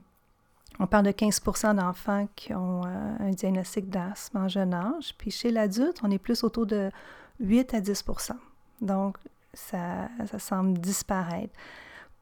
on 0.81 0.87
parle 0.87 1.07
de 1.07 1.11
15% 1.11 1.75
d'enfants 1.77 2.29
qui 2.37 2.55
ont 2.55 2.83
euh, 2.85 3.17
un 3.21 3.31
diagnostic 3.31 3.89
d'asthme 3.91 4.39
en 4.39 4.49
jeune 4.49 4.75
âge. 4.75 5.15
Puis 5.19 5.31
chez 5.31 5.51
l'adulte, 5.51 5.99
on 6.03 6.11
est 6.11 6.19
plus 6.19 6.45
autour 6.45 6.67
de 6.67 6.91
8 7.41 7.75
à 7.75 7.81
10% 7.81 8.33
Donc, 8.81 9.17
ça, 9.55 10.09
ça 10.31 10.39
semble 10.39 10.79
disparaître. 10.79 11.53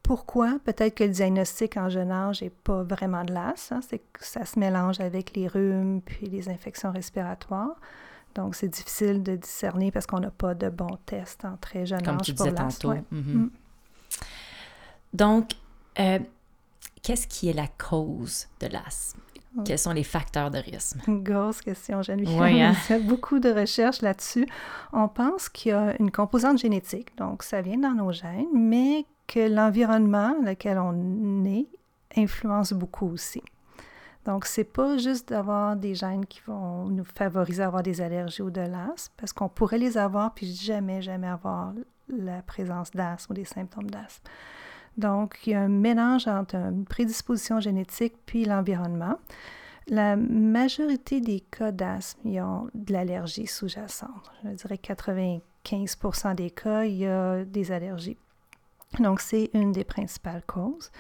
Pourquoi? 0.03 0.59
Peut-être 0.65 0.95
que 0.95 1.05
le 1.05 1.11
diagnostic 1.11 1.77
en 1.77 1.89
jeune 1.89 2.13
âge 2.13 2.41
n'est 2.43 2.51
pas 2.51 2.83
vraiment 2.85 3.25
de 3.25 3.33
l'asthme. 3.35 3.75
hein. 3.75 3.81
C'est 3.87 3.99
que 3.99 4.25
ça 4.25 4.45
se 4.45 4.59
mélange 4.59 5.01
avec 5.01 5.35
les 5.37 5.49
rhumes 5.49 6.01
puis 6.01 6.27
les 6.29 6.49
infections 6.49 6.93
respiratoires. 6.93 7.75
Donc, 8.37 8.55
c'est 8.55 8.69
difficile 8.69 9.23
de 9.23 9.35
discerner 9.37 9.91
parce 9.91 10.07
qu'on 10.07 10.21
n'a 10.21 10.31
pas 10.31 10.55
de 10.55 10.69
bons 10.69 10.99
tests 11.07 11.45
en 11.45 11.57
très 11.57 11.87
jeune 11.87 12.03
Comme 12.03 12.17
âge 12.17 12.27
tu 12.27 12.35
pour 12.35 12.47
disais 12.47 12.57
l'asthme. 12.57 12.89
tantôt. 12.95 13.05
Mhm. 13.11 13.35
Mm. 13.45 13.51
Donc, 15.13 15.51
euh, 15.99 16.19
qu'est-ce 17.03 17.27
qui 17.27 17.49
est 17.49 17.53
la 17.53 17.69
cause 17.69 18.47
de 18.61 18.67
l'asthme? 18.67 19.21
Mm. 19.55 19.63
Quels 19.65 19.79
sont 19.79 19.93
les 19.93 20.05
facteurs 20.05 20.51
de 20.51 20.59
risque? 20.59 20.97
Une 21.07 21.23
grosse 21.23 21.61
question, 21.61 22.03
Geneviève. 22.03 22.41
Oui, 22.41 22.63
hein? 22.63 22.75
Il 22.89 22.93
y 22.93 22.95
a 22.95 22.99
beaucoup 22.99 23.39
de 23.39 23.51
recherches 23.51 24.03
là-dessus. 24.03 24.47
On 24.93 25.09
pense 25.09 25.49
qu'il 25.49 25.71
y 25.71 25.75
a 25.75 25.95
une 26.01 26.11
composante 26.11 26.59
génétique, 26.59 27.17
donc 27.17 27.43
ça 27.43 27.63
vient 27.63 27.79
dans 27.79 27.95
nos 27.95 28.13
gènes, 28.13 28.47
mais 28.55 29.07
que 29.27 29.41
l'environnement 29.49 30.35
dans 30.41 30.51
lequel 30.51 30.79
on 30.79 31.45
est 31.45 31.67
influence 32.17 32.73
beaucoup 32.73 33.09
aussi. 33.09 33.43
Donc, 34.25 34.45
c'est 34.45 34.65
pas 34.65 34.99
juste 34.99 35.29
d'avoir 35.29 35.77
des 35.77 35.95
gènes 35.95 36.27
qui 36.27 36.41
vont 36.47 36.87
nous 36.87 37.05
favoriser 37.05 37.63
à 37.63 37.67
avoir 37.67 37.85
des 37.85 38.01
allergies 38.01 38.43
ou 38.43 38.51
de 38.51 38.61
l'asthme, 38.61 39.15
parce 39.17 39.33
qu'on 39.33 39.49
pourrait 39.49 39.79
les 39.79 39.97
avoir 39.97 40.35
puis 40.35 40.53
jamais, 40.53 41.01
jamais 41.01 41.29
avoir 41.29 41.73
la 42.09 42.43
présence 42.43 42.91
d'asthme 42.91 43.33
ou 43.33 43.35
des 43.35 43.45
symptômes 43.45 43.89
d'asthme. 43.89 44.29
Donc, 44.97 45.39
il 45.47 45.51
y 45.51 45.55
a 45.55 45.61
un 45.61 45.69
mélange 45.69 46.27
entre 46.27 46.57
une 46.57 46.85
prédisposition 46.85 47.61
génétique 47.61 48.15
puis 48.25 48.45
l'environnement. 48.45 49.19
La 49.89 50.17
majorité 50.17 51.21
des 51.21 51.41
cas 51.41 51.71
d'asthme, 51.71 52.29
ils 52.29 52.41
ont 52.41 52.69
de 52.75 52.93
l'allergie 52.93 53.47
sous-jacente. 53.47 54.33
Je 54.45 54.51
dirais 54.51 54.81
95% 54.83 56.35
des 56.35 56.51
cas, 56.51 56.85
il 56.85 56.97
y 56.97 57.07
a 57.07 57.45
des 57.45 57.71
allergies. 57.71 58.19
Donc, 58.99 59.21
c'est 59.21 59.51
une 59.55 59.73
des 59.73 59.85
principales 59.85 60.43
causes. 60.47 60.91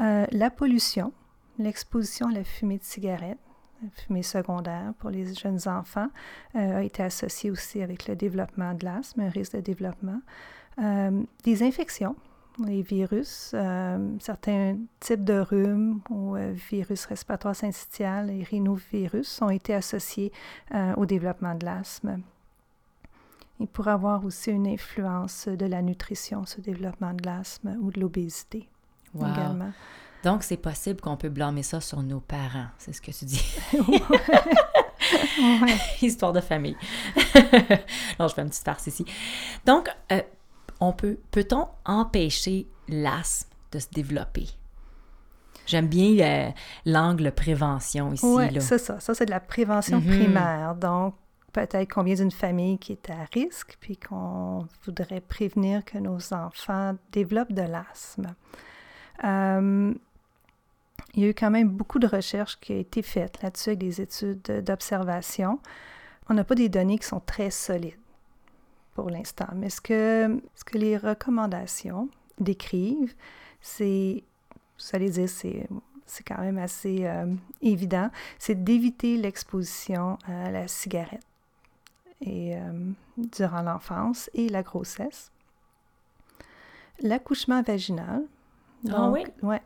Euh, 0.00 0.26
la 0.30 0.50
pollution, 0.50 1.12
l'exposition 1.58 2.28
à 2.28 2.32
la 2.32 2.44
fumée 2.44 2.78
de 2.78 2.84
cigarette, 2.84 3.38
la 3.82 3.90
fumée 3.90 4.22
secondaire 4.22 4.92
pour 4.98 5.10
les 5.10 5.34
jeunes 5.34 5.60
enfants, 5.66 6.08
euh, 6.54 6.78
a 6.78 6.82
été 6.82 7.02
associée 7.02 7.50
aussi 7.50 7.82
avec 7.82 8.08
le 8.08 8.16
développement 8.16 8.74
de 8.74 8.84
l'asthme, 8.84 9.20
un 9.20 9.28
risque 9.28 9.56
de 9.56 9.60
développement. 9.60 10.20
Euh, 10.78 11.22
des 11.44 11.62
infections, 11.62 12.16
les 12.58 12.82
virus, 12.82 13.54
certains 14.20 14.76
types 15.00 15.24
de 15.24 15.38
rhume 15.38 16.00
ou 16.10 16.36
virus 16.52 17.06
respiratoire 17.06 17.56
syncytial 17.56 18.30
et 18.30 18.42
rhinovirus 18.42 19.42
ont 19.42 19.50
été 19.50 19.74
associés 19.74 20.32
au 20.96 21.06
développement 21.06 21.54
de 21.54 21.64
l'asthme. 21.64 22.20
Il 23.60 23.66
pourrait 23.68 23.92
avoir 23.92 24.24
aussi 24.24 24.50
une 24.50 24.66
influence 24.66 25.48
de 25.48 25.66
la 25.66 25.82
nutrition 25.82 26.44
ce 26.44 26.60
développement 26.60 27.14
de 27.14 27.24
l'asthme 27.24 27.76
ou 27.80 27.90
de 27.90 28.00
l'obésité 28.00 28.68
également. 29.16 29.72
Donc, 30.24 30.42
c'est 30.42 30.56
possible 30.56 31.00
qu'on 31.00 31.16
peut 31.18 31.28
blâmer 31.28 31.62
ça 31.62 31.80
sur 31.80 32.02
nos 32.02 32.20
parents, 32.20 32.68
c'est 32.78 32.92
ce 32.92 33.02
que 33.02 33.10
tu 33.10 33.26
dis. 33.26 33.44
Histoire 36.02 36.32
de 36.32 36.40
famille. 36.40 36.76
non, 38.18 38.28
je 38.28 38.34
fais 38.34 38.42
une 38.42 38.48
petite 38.48 38.64
farce 38.64 38.86
ici. 38.86 39.04
Donc, 39.66 39.88
euh, 40.12 40.22
on 40.80 40.92
peut, 40.92 41.18
peut-on 41.30 41.68
empêcher 41.84 42.66
l'asthme 42.88 43.50
de 43.72 43.78
se 43.78 43.88
développer? 43.92 44.48
J'aime 45.66 45.86
bien 45.86 46.52
l'angle 46.84 47.32
prévention 47.32 48.12
ici. 48.12 48.26
Oui, 48.26 48.60
c'est 48.60 48.78
ça. 48.78 49.00
Ça, 49.00 49.14
c'est 49.14 49.26
de 49.26 49.30
la 49.30 49.40
prévention 49.40 49.98
mm-hmm. 49.98 50.18
primaire. 50.18 50.74
Donc, 50.74 51.14
peut-être 51.52 51.92
qu'on 51.92 52.02
vient 52.02 52.16
d'une 52.16 52.30
famille 52.30 52.78
qui 52.78 52.92
est 52.92 53.10
à 53.10 53.24
risque, 53.32 53.78
puis 53.80 53.96
qu'on 53.96 54.66
voudrait 54.84 55.22
prévenir 55.22 55.84
que 55.84 55.98
nos 55.98 56.34
enfants 56.34 56.96
développent 57.12 57.52
de 57.52 57.62
l'asthme. 57.62 58.34
Euh, 59.24 59.94
il 61.14 61.22
y 61.22 61.26
a 61.26 61.28
eu 61.28 61.34
quand 61.34 61.50
même 61.50 61.68
beaucoup 61.68 61.98
de 61.98 62.08
recherches 62.08 62.58
qui 62.60 62.72
ont 62.72 62.80
été 62.80 63.02
faites 63.02 63.40
là-dessus 63.42 63.70
avec 63.70 63.78
des 63.78 64.00
études 64.00 64.42
d'observation. 64.42 65.60
On 66.28 66.34
n'a 66.34 66.44
pas 66.44 66.56
des 66.56 66.68
données 66.68 66.98
qui 66.98 67.06
sont 67.06 67.20
très 67.20 67.50
solides 67.50 67.94
pour 68.94 69.10
l'instant, 69.10 69.48
mais 69.54 69.70
ce 69.70 69.80
que, 69.80 70.40
ce 70.54 70.64
que 70.64 70.78
les 70.78 70.96
recommandations 70.96 72.08
décrivent, 72.38 73.14
c'est, 73.60 74.22
vous 74.78 74.96
allez 74.96 75.10
dire, 75.10 75.28
c'est 75.28 75.68
c'est 76.06 76.22
quand 76.22 76.40
même 76.40 76.58
assez 76.58 77.06
euh, 77.06 77.26
évident, 77.62 78.10
c'est 78.38 78.62
d'éviter 78.62 79.16
l'exposition 79.16 80.18
à 80.26 80.50
la 80.50 80.68
cigarette 80.68 81.24
et, 82.20 82.56
euh, 82.56 82.90
durant 83.16 83.62
l'enfance 83.62 84.30
et 84.34 84.48
la 84.48 84.62
grossesse. 84.62 85.32
L'accouchement 87.00 87.62
vaginal. 87.62 88.22
ah 88.90 89.10
oui? 89.10 89.24
Ouais. 89.42 89.62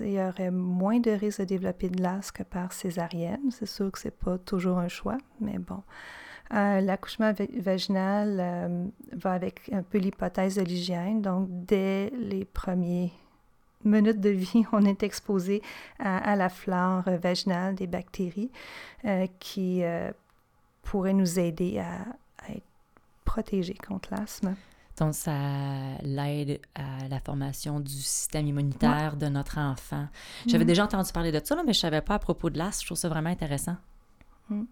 Il 0.00 0.12
y 0.12 0.20
aurait 0.20 0.50
moins 0.50 0.98
de 0.98 1.12
risque 1.12 1.40
de 1.40 1.44
développer 1.44 1.88
de 1.88 2.02
l'as 2.02 2.32
que 2.32 2.42
par 2.42 2.72
césarienne. 2.72 3.50
C'est 3.50 3.66
sûr 3.66 3.90
que 3.92 4.00
ce 4.00 4.08
n'est 4.08 4.12
pas 4.12 4.36
toujours 4.36 4.78
un 4.78 4.88
choix, 4.88 5.16
mais 5.40 5.58
bon. 5.58 5.82
Euh, 6.54 6.80
l'accouchement 6.80 7.32
vaginal 7.58 8.38
euh, 8.40 8.84
va 9.12 9.32
avec 9.32 9.68
un 9.72 9.82
peu 9.82 9.98
l'hypothèse 9.98 10.56
de 10.56 10.62
l'hygiène. 10.62 11.22
Donc, 11.22 11.48
dès 11.50 12.10
les 12.10 12.44
premières 12.44 13.10
minutes 13.84 14.20
de 14.20 14.30
vie, 14.30 14.64
on 14.72 14.84
est 14.84 15.02
exposé 15.02 15.62
à, 15.98 16.36
la 16.36 16.48
flore 16.48 17.02
vaginale 17.04 17.74
des 17.74 17.86
bactéries 17.86 18.50
qui 19.38 19.82
pourrait 20.82 21.12
nous 21.12 21.38
aider 21.38 21.78
à, 21.78 22.52
être 22.52 22.62
protégés 23.24 23.74
contre 23.74 24.14
l'asthme. 24.14 24.54
Donc, 24.98 25.14
ça 25.14 25.32
l'aide 26.02 26.60
à 26.74 27.08
la 27.08 27.20
formation 27.20 27.80
du 27.80 27.92
système 27.92 28.46
immunitaire 28.46 29.16
de 29.16 29.26
notre 29.26 29.58
enfant. 29.58 30.08
J'avais 30.46 30.64
mm-hmm. 30.64 30.66
déjà 30.66 30.84
entendu 30.84 31.12
parler 31.12 31.32
de 31.32 31.40
ça, 31.44 31.54
mais 31.56 31.74
je 31.74 31.78
ne 31.78 31.82
savais 31.82 32.00
pas 32.00 32.14
à 32.14 32.18
propos 32.18 32.48
de 32.48 32.56
l'asthme. 32.56 32.82
Je 32.82 32.86
trouve 32.86 32.98
ça 32.98 33.08
vraiment 33.08 33.28
intéressant. 33.30 33.76
Mm. 34.48 34.62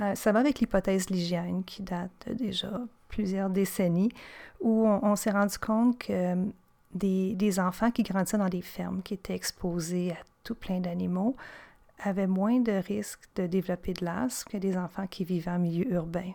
Euh, 0.00 0.14
ça 0.14 0.32
va 0.32 0.40
avec 0.40 0.60
l'hypothèse 0.60 1.10
l'hygiène 1.10 1.64
qui 1.64 1.82
date 1.82 2.10
de 2.26 2.34
déjà 2.34 2.80
plusieurs 3.08 3.50
décennies, 3.50 4.10
où 4.60 4.86
on, 4.86 5.16
s'est 5.16 5.32
rendu 5.32 5.58
compte 5.58 5.98
que 5.98 6.12
euh, 6.12 6.44
des, 6.94 7.34
des, 7.34 7.58
enfants 7.58 7.90
qui 7.90 8.02
grandissaient 8.02 8.38
dans 8.38 8.48
des 8.48 8.62
fermes, 8.62 9.02
qui 9.02 9.14
étaient 9.14 9.34
exposés 9.34 10.12
à 10.12 10.16
tout 10.44 10.54
plein 10.54 10.80
d'animaux, 10.80 11.36
avaient 12.02 12.26
moins 12.26 12.60
de 12.60 12.72
risques 12.72 13.28
de 13.36 13.46
développer 13.46 13.92
de 13.92 14.04
l'asthme 14.04 14.50
que 14.50 14.56
des 14.56 14.76
enfants 14.76 15.06
qui 15.06 15.24
vivaient 15.24 15.50
en 15.50 15.58
milieu 15.58 15.90
urbain. 15.92 16.32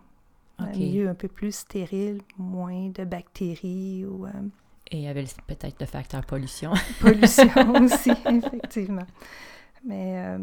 Un 0.57 0.69
milieu 0.69 1.09
un 1.09 1.15
peu 1.15 1.27
plus 1.27 1.53
stérile, 1.53 2.21
moins 2.37 2.89
de 2.89 3.03
bactéries 3.03 4.05
ou... 4.05 4.25
Euh, 4.25 4.31
Et 4.91 4.97
il 4.97 5.03
y 5.03 5.07
avait 5.07 5.25
peut-être 5.47 5.79
le 5.81 5.85
facteur 5.85 6.25
pollution. 6.25 6.71
pollution 7.01 7.49
aussi, 7.81 8.11
effectivement. 8.25 9.05
Mais 9.83 10.13
euh, 10.17 10.37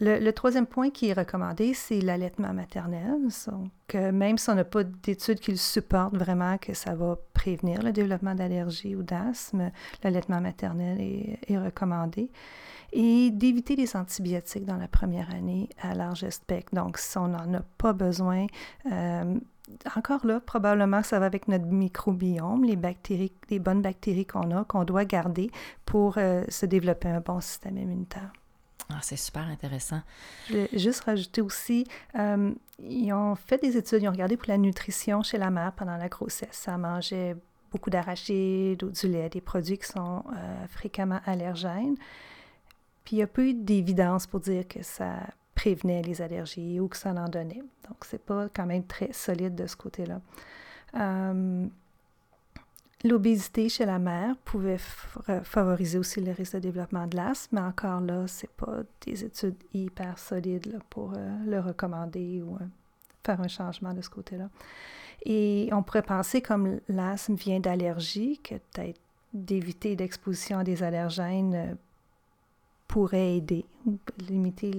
le, 0.00 0.30
troisième 0.30 0.66
point 0.66 0.90
qui 0.90 1.08
est 1.08 1.12
recommandé, 1.12 1.74
c'est 1.74 2.00
l'allaitement 2.00 2.52
maternel. 2.52 3.18
Donc, 3.46 3.70
euh, 3.94 4.12
même 4.12 4.38
si 4.38 4.50
on 4.50 4.54
n'a 4.54 4.64
pas 4.64 4.84
d'études 4.84 5.40
qui 5.40 5.50
le 5.50 5.56
supportent 5.56 6.16
vraiment 6.16 6.58
que 6.58 6.74
ça 6.74 6.94
va 6.94 7.16
prévenir 7.34 7.82
le 7.82 7.92
développement 7.92 8.34
d'allergies 8.34 8.96
ou 8.96 9.02
d'asthme, 9.02 9.70
l'allaitement 10.02 10.40
maternel 10.40 11.00
est, 11.00 11.58
recommandé 11.58 12.30
et 12.94 13.30
d'éviter 13.30 13.76
les 13.76 13.96
antibiotiques 13.96 14.64
dans 14.64 14.76
la 14.76 14.88
première 14.88 15.30
année 15.34 15.68
à 15.80 15.94
large 15.94 16.28
spectre. 16.30 16.74
Donc, 16.74 16.98
si 16.98 17.16
on 17.18 17.28
n'en 17.28 17.54
a 17.54 17.62
pas 17.78 17.92
besoin, 17.92 18.46
euh, 18.90 19.38
encore 19.96 20.26
là, 20.26 20.40
probablement 20.40 21.02
ça 21.02 21.18
va 21.18 21.26
avec 21.26 21.48
notre 21.48 21.66
microbiome, 21.66 22.64
les 22.64 22.76
bactéries, 22.76 23.32
les 23.50 23.58
bonnes 23.58 23.82
bactéries 23.82 24.26
qu'on 24.26 24.50
a, 24.50 24.64
qu'on 24.64 24.84
doit 24.84 25.04
garder 25.04 25.50
pour 25.86 26.18
euh, 26.18 26.44
se 26.48 26.66
développer 26.66 27.08
un 27.08 27.20
bon 27.20 27.40
système 27.40 27.78
immunitaire. 27.78 28.32
Ah, 28.90 28.98
c'est 29.02 29.16
super 29.16 29.42
intéressant. 29.48 30.00
Je 30.48 30.56
vais 30.56 30.68
juste 30.72 31.04
rajouter 31.04 31.40
aussi, 31.40 31.86
euh, 32.18 32.52
ils 32.78 33.12
ont 33.12 33.34
fait 33.34 33.58
des 33.58 33.76
études, 33.76 34.02
ils 34.02 34.08
ont 34.08 34.12
regardé 34.12 34.36
pour 34.36 34.48
la 34.48 34.58
nutrition 34.58 35.22
chez 35.22 35.38
la 35.38 35.50
mère 35.50 35.72
pendant 35.72 35.96
la 35.96 36.08
grossesse. 36.08 36.48
Ça 36.52 36.76
mangeait 36.76 37.36
beaucoup 37.70 37.90
d'arachides 37.90 38.82
ou 38.82 38.90
du 38.90 39.08
lait, 39.08 39.30
des 39.30 39.40
produits 39.40 39.78
qui 39.78 39.86
sont 39.86 40.24
fréquemment 40.68 41.20
allergènes. 41.24 41.96
Puis 43.04 43.16
il 43.16 43.18
n'y 43.18 43.22
a 43.22 43.26
pas 43.26 43.42
eu 43.42 43.54
d'évidence 43.54 44.26
pour 44.26 44.40
dire 44.40 44.68
que 44.68 44.82
ça 44.82 45.20
prévenait 45.54 46.02
les 46.02 46.22
allergies 46.22 46.80
ou 46.80 46.88
que 46.88 46.96
ça 46.96 47.10
en 47.10 47.28
donnait. 47.28 47.62
Donc, 47.88 48.04
c'est 48.04 48.24
pas 48.24 48.48
quand 48.48 48.66
même 48.66 48.84
très 48.84 49.12
solide 49.12 49.54
de 49.54 49.66
ce 49.66 49.76
côté-là. 49.76 50.20
Euh, 50.94 51.66
l'obésité 53.04 53.68
chez 53.68 53.84
la 53.84 53.98
mère 53.98 54.36
pouvait 54.44 54.78
favoriser 55.42 55.98
aussi 55.98 56.20
le 56.20 56.32
risque 56.32 56.54
de 56.54 56.60
développement 56.60 57.06
de 57.06 57.16
l'asthme, 57.16 57.56
mais 57.56 57.62
encore 57.62 58.00
là, 58.00 58.26
c'est 58.26 58.50
pas 58.50 58.82
des 59.04 59.24
études 59.24 59.56
hyper 59.72 60.18
solides 60.18 60.78
pour 60.90 61.12
euh, 61.14 61.36
le 61.46 61.60
recommander 61.60 62.42
ou 62.42 62.56
euh, 62.56 62.66
faire 63.24 63.40
un 63.40 63.48
changement 63.48 63.92
de 63.92 64.00
ce 64.00 64.10
côté-là. 64.10 64.48
Et 65.24 65.68
on 65.72 65.82
pourrait 65.82 66.02
penser, 66.02 66.42
comme 66.42 66.80
l'asthme 66.88 67.34
vient 67.34 67.60
d'allergies, 67.60 68.40
que 68.42 68.56
peut-être 68.56 69.00
d'éviter 69.32 69.96
l'exposition 69.96 70.58
à 70.58 70.64
des 70.64 70.82
allergènes 70.82 71.76
pourrait 72.88 73.36
aider, 73.36 73.64
limiter 74.28 74.72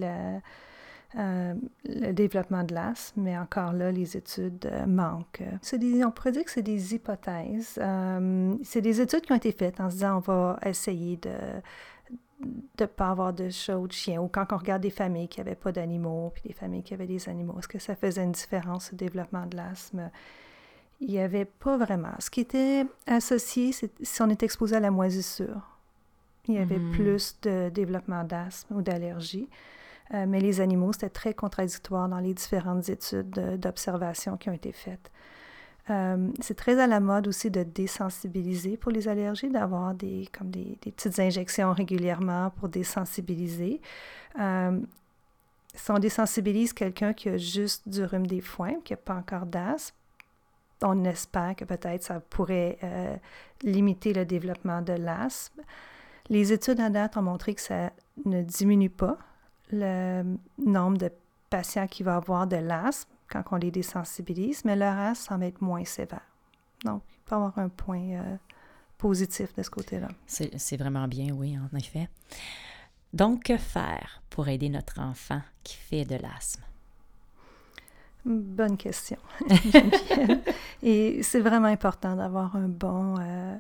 euh, 1.15 1.53
le 1.86 2.12
développement 2.12 2.63
de 2.63 2.74
l'asthme, 2.74 3.22
mais 3.22 3.38
encore 3.38 3.72
là, 3.72 3.91
les 3.91 4.17
études 4.17 4.65
euh, 4.65 4.88
manquent. 4.88 5.43
Des, 5.74 6.03
on 6.03 6.10
pourrait 6.10 6.32
dire 6.32 6.43
que 6.43 6.50
c'est 6.50 6.63
des 6.63 6.96
hypothèses. 6.96 7.77
Euh, 7.79 8.55
c'est 8.63 8.82
des 8.82 9.00
études 9.00 9.22
qui 9.22 9.32
ont 9.32 9.38
été 9.38 9.51
faites 9.51 9.79
en 9.79 9.89
se 9.91 9.96
disant 9.96 10.17
on 10.17 10.20
va 10.20 10.60
essayer 10.65 11.17
de 11.17 11.29
ne 12.79 12.86
pas 12.88 13.12
avoir 13.12 13.32
de 13.32 13.50
chats 13.50 13.77
ou 13.77 13.88
de 13.88 13.93
chiens, 13.93 14.22
ou 14.22 14.27
quand 14.27 14.48
on 14.51 14.58
regarde 14.58 14.82
des 14.82 14.89
familles 14.89 15.27
qui 15.27 15.39
n'avaient 15.39 15.55
pas 15.55 15.72
d'animaux, 15.72 16.32
puis 16.34 16.43
des 16.48 16.53
familles 16.53 16.84
qui 16.84 16.96
avaient 16.96 17.05
des 17.05 17.29
animaux, 17.29 17.55
est-ce 17.60 17.67
que 17.67 17.79
ça 17.79 17.96
faisait 17.96 18.24
une 18.24 18.32
différence 18.32 18.91
au 18.91 18.96
développement 18.96 19.46
de 19.46 19.55
l'asthme? 19.55 20.10
Il 21.00 21.10
n'y 21.10 21.20
avait 21.20 21.46
pas 21.46 21.77
vraiment. 21.77 22.13
Ce 22.20 22.32
qui 22.32 22.39
était 22.39 22.88
associé, 23.05 23.72
c'est 23.72 23.91
si 24.01 24.22
on 24.24 24.29
est 24.29 24.41
exposé 24.41 24.77
à 24.77 24.79
la 24.79 24.89
moisissure. 24.89 25.77
Il 26.48 26.55
y 26.55 26.58
avait 26.58 26.79
mm-hmm. 26.79 26.91
plus 26.91 27.39
de 27.43 27.70
développement 27.70 28.24
d'asthme 28.24 28.77
ou 28.77 28.82
d'allergie. 28.82 29.48
Euh, 30.13 30.25
mais 30.27 30.39
les 30.39 30.62
animaux, 30.62 30.93
c'était 30.93 31.10
très 31.10 31.33
contradictoire 31.33 32.10
dans 32.10 32.19
les 32.19 32.33
différentes 32.33 32.89
études 32.89 33.29
d'observation 33.57 34.38
qui 34.38 34.50
ont 34.50 34.53
été 34.53 34.72
faites. 34.72 35.12
Euh, 35.89 36.29
c'est 36.39 36.55
très 36.55 36.79
à 36.79 36.88
la 36.88 37.00
mode 37.00 37.27
aussi 37.27 37.51
de 37.51 37.63
désensibiliser 37.63 38.77
pour 38.77 38.91
les 38.91 39.07
allergies, 39.07 39.50
d'avoir 39.50 39.93
des, 39.93 40.29
comme 40.38 40.50
des, 40.50 40.77
petites 40.81 41.19
injections 41.19 41.74
régulièrement 41.74 42.51
pour 42.51 42.69
désensibiliser. 42.69 43.81
Euh, 44.39 44.79
si 45.75 45.91
on 45.91 46.00
désensibilise 46.00 46.72
quelqu'un 46.72 47.13
qui 47.13 47.29
a 47.29 47.38
juste 47.38 47.89
du 47.89 48.03
rhume 48.03 48.27
des 48.27 48.41
foins, 48.41 48.75
qui 48.86 48.93
n'a 48.93 48.98
pas 48.98 49.15
encore 49.15 49.45
d'asthme, 49.45 49.95
on 50.83 51.03
espère 51.05 51.55
que 51.55 51.65
peut-être 51.65 52.03
ça 52.03 52.19
pourrait 52.19 52.77
limiter 53.63 54.12
le 54.13 54.25
développement 54.25 54.81
de 54.81 54.91
l'asthme. 54.91 55.62
Les 56.29 56.51
études 56.51 56.81
à 56.81 56.89
date 56.89 57.15
ont 57.15 57.22
montré 57.22 57.55
que 57.55 57.62
ça 57.62 57.91
ne 58.25 58.41
diminue 58.43 58.89
pas 58.89 59.17
le 59.73 60.37
nombre 60.57 60.97
de 60.97 61.11
patients 61.49 61.87
qui 61.87 62.03
vont 62.03 62.13
avoir 62.13 62.47
de 62.47 62.57
l'asthme 62.57 63.11
quand 63.27 63.43
on 63.51 63.55
les 63.55 63.71
désensibilise, 63.71 64.63
mais 64.63 64.75
leur 64.75 64.97
asthme 64.97 65.29
semble 65.29 65.43
être 65.45 65.61
moins 65.61 65.85
sévère. 65.85 66.21
Donc, 66.85 67.01
il 67.11 67.19
peut 67.25 67.35
y 67.35 67.37
avoir 67.37 67.57
un 67.57 67.69
point 67.69 68.11
euh, 68.11 68.37
positif 68.97 69.53
de 69.55 69.63
ce 69.63 69.69
côté-là. 69.69 70.09
C'est 70.27 70.77
vraiment 70.77 71.07
bien, 71.07 71.33
oui, 71.33 71.57
en 71.57 71.75
effet. 71.77 72.09
Donc, 73.13 73.43
que 73.43 73.57
faire 73.57 74.21
pour 74.29 74.47
aider 74.47 74.69
notre 74.69 74.99
enfant 74.99 75.41
qui 75.63 75.75
fait 75.75 76.05
de 76.05 76.15
l'asthme? 76.15 76.63
Bonne 78.25 78.77
question. 78.77 79.17
Et 80.83 81.21
c'est 81.23 81.41
vraiment 81.41 81.67
important 81.67 82.15
d'avoir 82.15 82.55
un 82.55 82.69
bon, 82.69 83.15
euh, 83.19 83.55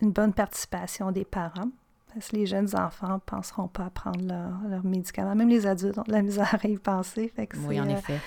une 0.00 0.12
bonne 0.12 0.32
participation 0.32 1.10
des 1.10 1.24
parents. 1.24 1.70
Parce 2.18 2.30
que 2.30 2.36
les 2.36 2.46
jeunes 2.46 2.74
enfants 2.74 3.14
ne 3.14 3.18
penseront 3.18 3.68
pas 3.68 3.84
à 3.84 3.90
prendre 3.90 4.26
leurs 4.26 4.68
leur 4.68 4.84
médicaments. 4.84 5.36
Même 5.36 5.48
les 5.48 5.68
adultes 5.68 5.98
ont 5.98 6.02
de 6.02 6.10
la 6.10 6.22
misère 6.22 6.58
à 6.60 6.66
y 6.66 6.76
penser. 6.76 7.32
oui, 7.64 7.80
en 7.80 7.88
effet. 7.88 8.18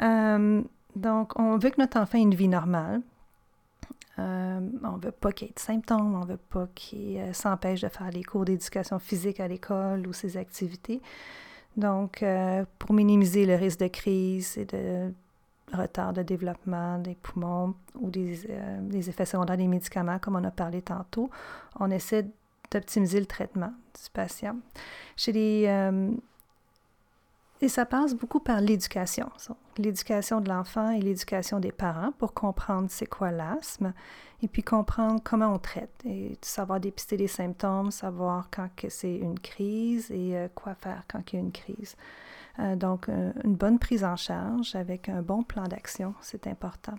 Euh, 0.00 0.62
donc, 0.94 1.36
on 1.36 1.58
veut 1.58 1.70
que 1.70 1.80
notre 1.80 1.98
enfant 1.98 2.18
ait 2.18 2.22
une 2.22 2.36
vie 2.36 2.46
normale. 2.46 3.02
Euh, 4.20 4.60
on 4.84 4.92
ne 4.92 5.00
veut 5.02 5.10
pas 5.10 5.32
qu'il 5.32 5.48
ait 5.48 5.52
de 5.52 5.58
symptômes, 5.58 6.14
on 6.14 6.20
ne 6.20 6.26
veut 6.26 6.40
pas 6.50 6.68
qu'il 6.72 7.18
euh, 7.18 7.32
s'empêche 7.32 7.80
de 7.80 7.88
faire 7.88 8.10
les 8.12 8.22
cours 8.22 8.44
d'éducation 8.44 9.00
physique 9.00 9.40
à 9.40 9.48
l'école 9.48 10.06
ou 10.06 10.12
ses 10.12 10.36
activités. 10.36 11.00
Donc, 11.76 12.22
pour 12.78 12.92
minimiser 12.94 13.46
le 13.46 13.54
risque 13.56 13.80
de 13.80 13.88
crise 13.88 14.58
et 14.58 14.66
de 14.66 15.10
retard 15.72 16.12
de 16.12 16.22
développement 16.22 16.98
des 16.98 17.14
poumons 17.14 17.74
ou 17.98 18.10
des, 18.10 18.46
des, 18.82 19.08
effets 19.08 19.24
secondaires 19.24 19.56
des 19.56 19.66
médicaments, 19.66 20.18
comme 20.18 20.36
on 20.36 20.44
a 20.44 20.50
parlé 20.50 20.82
tantôt, 20.82 21.30
on 21.80 21.90
essaie 21.90 22.26
d'optimiser 22.72 23.20
le 23.20 23.26
traitement 23.26 23.72
du 23.94 24.10
patient. 24.12 24.56
Les, 25.28 25.68
et 27.62 27.68
ça 27.68 27.86
passe 27.86 28.14
beaucoup 28.14 28.40
par 28.40 28.60
l'éducation, 28.60 29.30
l'éducation 29.78 30.40
de 30.40 30.48
l'enfant 30.48 30.90
et 30.90 31.00
l'éducation 31.00 31.60
des 31.60 31.70
parents 31.70 32.10
pour 32.18 32.34
comprendre 32.34 32.88
c'est 32.90 33.06
quoi 33.06 33.30
l'asthme 33.30 33.92
et 34.42 34.48
puis 34.48 34.64
comprendre 34.64 35.20
comment 35.22 35.54
on 35.54 35.60
traite 35.60 35.94
et 36.04 36.36
savoir 36.42 36.80
dépister 36.80 37.16
les 37.16 37.28
symptômes, 37.28 37.92
savoir 37.92 38.48
quand 38.50 38.68
c'est 38.88 39.14
une 39.14 39.38
crise 39.38 40.10
et 40.10 40.36
euh, 40.36 40.48
quoi 40.52 40.74
faire 40.74 41.04
quand 41.06 41.32
il 41.32 41.36
y 41.36 41.38
a 41.38 41.40
une 41.40 41.52
crise. 41.52 41.94
Euh, 42.58 42.74
donc, 42.74 43.08
euh, 43.08 43.32
une 43.44 43.54
bonne 43.54 43.78
prise 43.78 44.02
en 44.02 44.16
charge 44.16 44.74
avec 44.74 45.08
un 45.08 45.22
bon 45.22 45.44
plan 45.44 45.68
d'action, 45.68 46.14
c'est 46.20 46.48
important. 46.48 46.96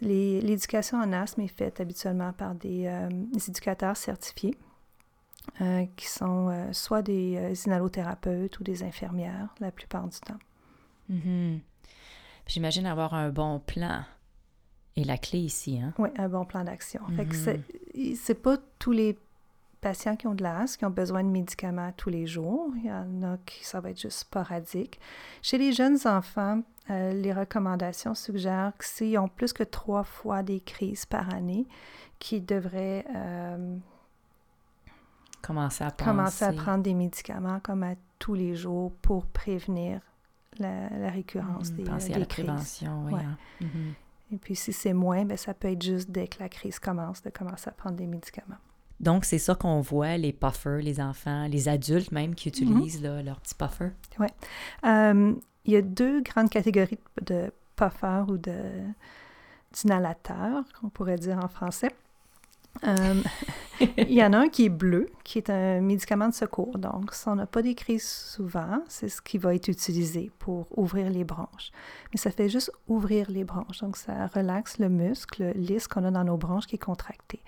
L'éducation 0.00 0.98
en 0.98 1.12
asthme 1.12 1.42
est 1.42 1.56
faite 1.56 1.80
habituellement 1.80 2.32
par 2.32 2.56
des 2.56 2.90
éducateurs 3.48 3.96
certifiés 3.96 4.58
euh, 5.60 5.84
qui 5.94 6.08
sont 6.08 6.48
euh, 6.48 6.72
soit 6.72 7.02
des 7.02 7.36
euh, 7.36 7.54
inhalothérapeutes 7.66 8.58
ou 8.58 8.64
des 8.64 8.82
infirmières 8.82 9.54
la 9.60 9.70
plupart 9.70 10.08
du 10.08 10.18
temps. 10.18 10.38
Mm-hmm. 11.12 11.60
J'imagine 12.46 12.86
avoir 12.86 13.14
un 13.14 13.28
bon 13.28 13.60
plan 13.60 14.02
est 14.96 15.04
la 15.04 15.16
clé 15.16 15.38
ici. 15.38 15.80
Hein? 15.80 15.92
Oui, 15.98 16.08
un 16.16 16.28
bon 16.28 16.44
plan 16.44 16.64
d'action. 16.64 17.02
Mm-hmm. 17.10 18.16
c'est 18.16 18.34
pas 18.34 18.56
tous 18.78 18.90
les 18.90 19.16
patients 19.80 20.16
qui 20.16 20.26
ont 20.26 20.34
de 20.34 20.42
l'asthme 20.42 20.78
qui 20.78 20.84
ont 20.86 20.90
besoin 20.90 21.22
de 21.22 21.28
médicaments 21.28 21.92
tous 21.96 22.10
les 22.10 22.26
jours. 22.26 22.72
Il 22.76 22.86
y 22.86 22.92
en 22.92 23.22
a 23.22 23.36
qui 23.44 23.64
ça 23.64 23.80
va 23.80 23.90
être 23.90 24.00
juste 24.00 24.20
sporadique. 24.20 24.98
Chez 25.42 25.58
les 25.58 25.72
jeunes 25.72 25.98
enfants, 26.06 26.62
les 26.88 27.32
recommandations 27.32 28.14
suggèrent 28.14 28.72
que 28.76 28.84
s'ils 28.84 29.18
ont 29.18 29.28
plus 29.28 29.52
que 29.52 29.62
trois 29.62 30.04
fois 30.04 30.42
des 30.42 30.60
crises 30.60 31.06
par 31.06 31.32
année, 31.34 31.66
qu'ils 32.18 32.46
devraient 32.46 33.04
Commencer 35.46 35.84
à 35.84 35.90
Commencer 35.90 36.44
à 36.44 36.52
prendre 36.52 36.82
des 36.82 36.94
médicaments 36.94 37.60
comme 37.60 37.82
à 37.82 37.94
tous 38.18 38.34
les 38.34 38.54
jours 38.54 38.92
pour 39.02 39.26
prévenir 39.26 40.00
la, 40.58 41.10
récurrence 41.10 41.70
mmh, 41.70 41.76
des, 41.76 41.84
penser 41.84 42.08
des 42.08 42.14
à 42.14 42.18
la 42.18 42.26
crises. 42.26 42.44
prévention, 42.46 43.04
oui. 43.06 43.14
Hein. 43.14 43.36
Mm-hmm. 43.60 44.34
Et 44.34 44.38
puis 44.38 44.56
si 44.56 44.72
c'est 44.72 44.92
moins, 44.92 45.24
bien, 45.24 45.36
ça 45.36 45.52
peut 45.52 45.68
être 45.68 45.82
juste 45.82 46.10
dès 46.10 46.28
que 46.28 46.38
la 46.40 46.48
crise 46.48 46.78
commence, 46.78 47.22
de 47.22 47.30
commencer 47.30 47.68
à 47.68 47.72
prendre 47.72 47.96
des 47.96 48.06
médicaments. 48.06 48.56
Donc, 49.00 49.24
c'est 49.24 49.38
ça 49.38 49.54
qu'on 49.54 49.80
voit, 49.80 50.16
les 50.16 50.32
puffers, 50.32 50.78
les 50.78 51.00
enfants, 51.00 51.46
les 51.46 51.68
adultes 51.68 52.12
même 52.12 52.34
qui 52.34 52.48
utilisent 52.48 53.02
mm-hmm. 53.02 53.24
leur 53.24 53.40
petit 53.40 53.54
puffer. 53.54 53.90
Oui. 54.18 54.28
Euh, 54.84 55.34
il 55.64 55.72
y 55.72 55.76
a 55.76 55.82
deux 55.82 56.22
grandes 56.22 56.50
catégories 56.50 56.98
de 57.22 57.52
puffers 57.76 58.26
ou 58.28 58.38
de 58.38 58.54
d'inhalateurs, 59.72 60.62
qu'on 60.80 60.88
pourrait 60.88 61.18
dire 61.18 61.38
en 61.42 61.48
français. 61.48 61.90
Euh, 62.84 63.22
il 63.98 64.12
y 64.12 64.22
en 64.24 64.32
a 64.32 64.38
un 64.38 64.48
qui 64.48 64.66
est 64.66 64.70
bleu, 64.70 65.08
qui 65.22 65.38
est 65.38 65.50
un 65.50 65.80
médicament 65.80 66.28
de 66.28 66.34
secours. 66.34 66.78
Donc, 66.78 67.14
si 67.14 67.28
on 67.28 67.36
n'a 67.36 67.46
pas 67.46 67.62
des 67.62 67.74
crises 67.74 68.08
souvent, 68.08 68.82
c'est 68.88 69.08
ce 69.08 69.22
qui 69.22 69.38
va 69.38 69.54
être 69.54 69.68
utilisé 69.68 70.30
pour 70.38 70.66
ouvrir 70.76 71.10
les 71.10 71.24
bronches. 71.24 71.70
Mais 72.12 72.18
ça 72.18 72.30
fait 72.30 72.48
juste 72.48 72.72
ouvrir 72.88 73.30
les 73.30 73.44
bronches. 73.44 73.80
Donc, 73.80 73.96
ça 73.96 74.26
relaxe 74.26 74.78
le 74.78 74.88
muscle 74.88 75.52
lisse 75.54 75.88
qu'on 75.88 76.04
a 76.04 76.10
dans 76.10 76.24
nos 76.24 76.36
bronches 76.36 76.66
qui 76.66 76.76
est 76.76 76.84
contracté. 76.84 77.40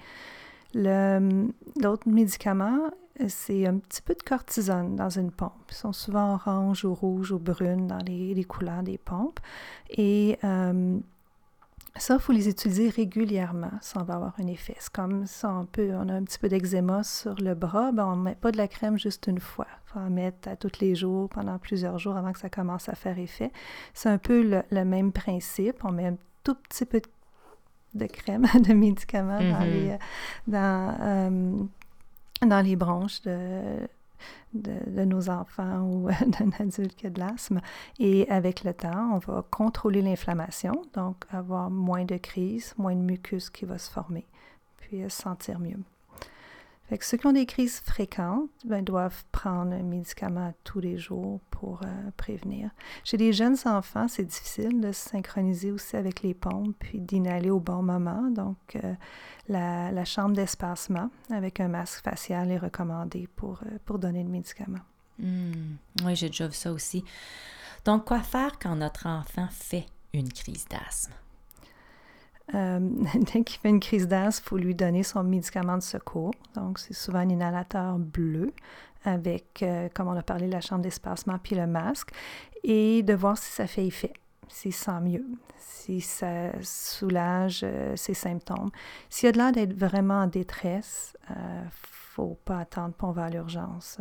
L'autre 0.75 2.07
médicament, 2.07 2.91
c'est 3.29 3.67
un 3.67 3.79
petit 3.79 4.03
peu 4.03 4.15
de 4.15 4.23
cortisone 4.23 4.95
dans 4.95 5.09
une 5.09 5.31
pompe. 5.31 5.53
Ils 5.71 5.75
sont 5.75 5.93
souvent 5.93 6.35
orange 6.35 6.85
ou 6.85 6.95
rouge 6.95 7.33
ou 7.33 7.39
brune 7.39 7.87
dans 7.87 7.99
les, 7.99 8.45
couleurs 8.45 8.83
des 8.83 8.99
pompes. 8.99 9.41
Et 9.91 10.39
euh, 10.45 10.99
ça, 11.99 12.15
il 12.15 12.21
faut 12.21 12.33
les 12.33 12.49
utiliser 12.49 12.89
régulièrement. 12.89 13.71
Ça 13.81 14.03
va 14.03 14.15
avoir 14.15 14.35
un 14.39 14.47
effet. 14.47 14.77
C'est 14.79 14.93
comme 14.93 15.27
ça, 15.27 15.53
on, 15.53 15.67
peut, 15.67 15.91
on 15.95 16.09
a 16.09 16.15
un 16.15 16.25
petit 16.25 16.39
peu 16.39 16.49
d'eczéma 16.49 17.03
sur 17.03 17.35
le 17.37 17.55
bras, 17.55 17.93
ben 17.93 18.07
on 18.07 18.17
ne 18.17 18.23
met 18.23 18.35
pas 18.35 18.53
de 18.53 18.57
la 18.57 18.69
crème 18.69 18.99
juste 18.99 19.27
une 19.27 19.41
fois. 19.41 19.67
Il 19.71 19.93
faut 19.93 19.99
en 20.01 20.11
mettre 20.11 20.49
à 20.49 20.57
tous 20.57 20.81
les 20.81 20.95
jours, 20.95 21.29
pendant 21.29 21.59
plusieurs 21.59 21.99
jours 21.99 22.17
avant 22.17 22.33
que 22.33 22.39
ça 22.39 22.51
commence 22.51 22.89
à 22.89 22.95
faire 22.95 23.19
effet. 23.19 23.51
C'est 23.95 24.09
un 24.09 24.19
peu 24.19 24.63
le, 24.71 24.85
même 24.85 25.13
principe. 25.13 25.85
On 25.85 25.93
met 25.93 26.07
un 26.07 26.17
tout 26.45 26.55
petit 26.55 26.85
peu 26.85 27.01
de, 27.95 28.07
crème, 28.07 28.47
de 28.55 28.73
médicaments 28.73 29.39
dans, 29.39 29.65
mm-hmm. 29.65 29.71
les, 29.71 29.99
dans, 30.47 30.97
euh, 31.01 31.65
dans 32.47 32.61
les 32.61 32.77
bronches 32.77 33.23
de, 33.23 33.89
de, 34.63 35.05
nos 35.05 35.29
enfants 35.31 35.83
ou 35.83 36.09
d'un 36.27 36.51
adulte 36.59 36.95
qui 36.97 37.07
a 37.07 37.11
de 37.11 37.21
l'asthme. 37.21 37.61
Et 37.99 38.29
avec 38.29 38.65
le 38.65 38.75
temps, 38.75 39.15
on 39.15 39.19
va 39.19 39.45
contrôler 39.51 40.03
l'inflammation, 40.03 40.83
donc 40.95 41.25
avoir 41.31 41.71
moins 41.71 42.05
de 42.05 42.17
crises, 42.17 42.75
moins 42.77 42.95
de 42.95 43.01
mucus 43.01 43.51
qui 43.51 43.65
va 43.65 43.79
se 43.79 43.91
former, 43.91 44.27
puis 44.79 45.03
se 45.03 45.23
sentir 45.23 45.59
mieux. 45.59 45.79
Fait 46.89 46.99
que 46.99 47.05
ceux 47.05 47.17
qui 47.17 47.27
ont 47.27 47.33
des 47.33 47.47
crises 47.47 47.81
fréquentes 47.81 48.49
ben, 48.65 48.85
doivent 48.85 49.25
prendre 49.33 49.73
un 49.73 49.83
médicament 49.83 50.55
tous 50.63 50.79
les 50.79 50.99
jours 50.99 51.41
pour 51.51 51.81
euh, 51.83 52.11
prévenir. 52.17 52.71
Chez 53.03 53.17
les 53.17 53.33
jeunes 53.33 53.57
enfants, 53.65 54.07
c'est 54.07 54.25
difficile 54.25 54.81
de 54.81 54.93
se 54.93 55.09
synchroniser 55.11 55.73
aussi 55.73 55.97
avec 55.97 56.23
les 56.23 56.33
pompes 56.33 56.77
puis 56.79 57.01
d'inhaler 57.01 57.51
au 57.51 57.59
bon 57.59 57.83
moment. 57.83 58.31
Donc, 58.31 58.57
euh, 58.77 58.95
la, 59.49 60.05
chambre 60.05 60.37
d'espacement 60.37 61.11
avec 61.31 61.59
un 61.59 61.69
masque 61.69 62.05
facial 62.05 62.53
est 62.53 62.59
recommandée 62.59 63.29
pour, 63.35 63.61
euh, 63.67 63.79
pour 63.85 63.99
donner 63.99 64.23
le 64.23 64.31
médicament. 64.31 64.79
Hmm. 65.19 65.77
Oui, 66.05 66.15
j'ai 66.15 66.29
déjà 66.29 66.47
vu 66.47 66.55
ça 66.55 66.73
aussi. 66.73 67.05
Donc, 67.85 68.05
quoi 68.05 68.21
faire 68.21 68.59
quand 68.61 68.77
notre 68.77 69.09
enfant 69.09 69.49
fait 69.51 69.87
une 70.13 70.33
crise 70.33 70.67
d'asthme? 70.69 71.13
Euh, 72.55 72.79
dès 73.15 73.43
qu'il 73.43 73.61
fait 73.61 73.69
une 73.69 73.81
crise 73.81 74.09
d'asthme, 74.09 74.43
il 74.45 74.49
faut 74.49 74.57
lui 74.57 74.75
donner 74.75 75.03
son 75.03 75.23
médicament 75.25 75.77
de 75.77 75.83
secours. 75.83 76.33
Donc, 76.55 76.79
c'est 76.79 76.95
souvent 76.95 77.19
un 77.21 77.29
inhalateur 77.29 77.99
bleu 77.99 78.53
avec, 79.05 79.63
euh, 79.63 79.89
comme 79.95 80.09
on 80.09 80.17
a 80.17 80.23
parlé, 80.23 80.47
la 80.47 80.61
chambre 80.61 80.83
d'espacement 80.83 81.39
puis 81.39 81.55
le 81.55 81.67
masque 81.67 82.11
et 82.65 83.03
de 83.03 83.15
voir 83.15 83.39
si 83.39 83.53
ça 83.53 83.67
fait 83.67 83.87
effet, 83.87 84.13
s'il 84.49 84.73
sent 84.73 85.01
mieux, 85.01 85.25
si 85.59 86.01
ça 86.01 86.51
soulage 86.63 87.61
euh, 87.63 87.95
ses 87.95 88.15
symptômes. 88.15 88.71
S'il 89.11 89.27
y 89.27 89.29
a 89.29 89.33
de 89.33 89.39
l'air 89.39 89.53
d'être 89.53 89.75
vraiment 89.75 90.23
en 90.23 90.27
détresse, 90.27 91.17
il 91.31 91.35
ne 91.35 91.69
faut 91.71 92.39
pas 92.45 92.61
attendre 92.61 92.95
qu'on 92.97 93.13
va 93.13 93.25
à 93.25 93.31
l'urgence. 93.31 93.99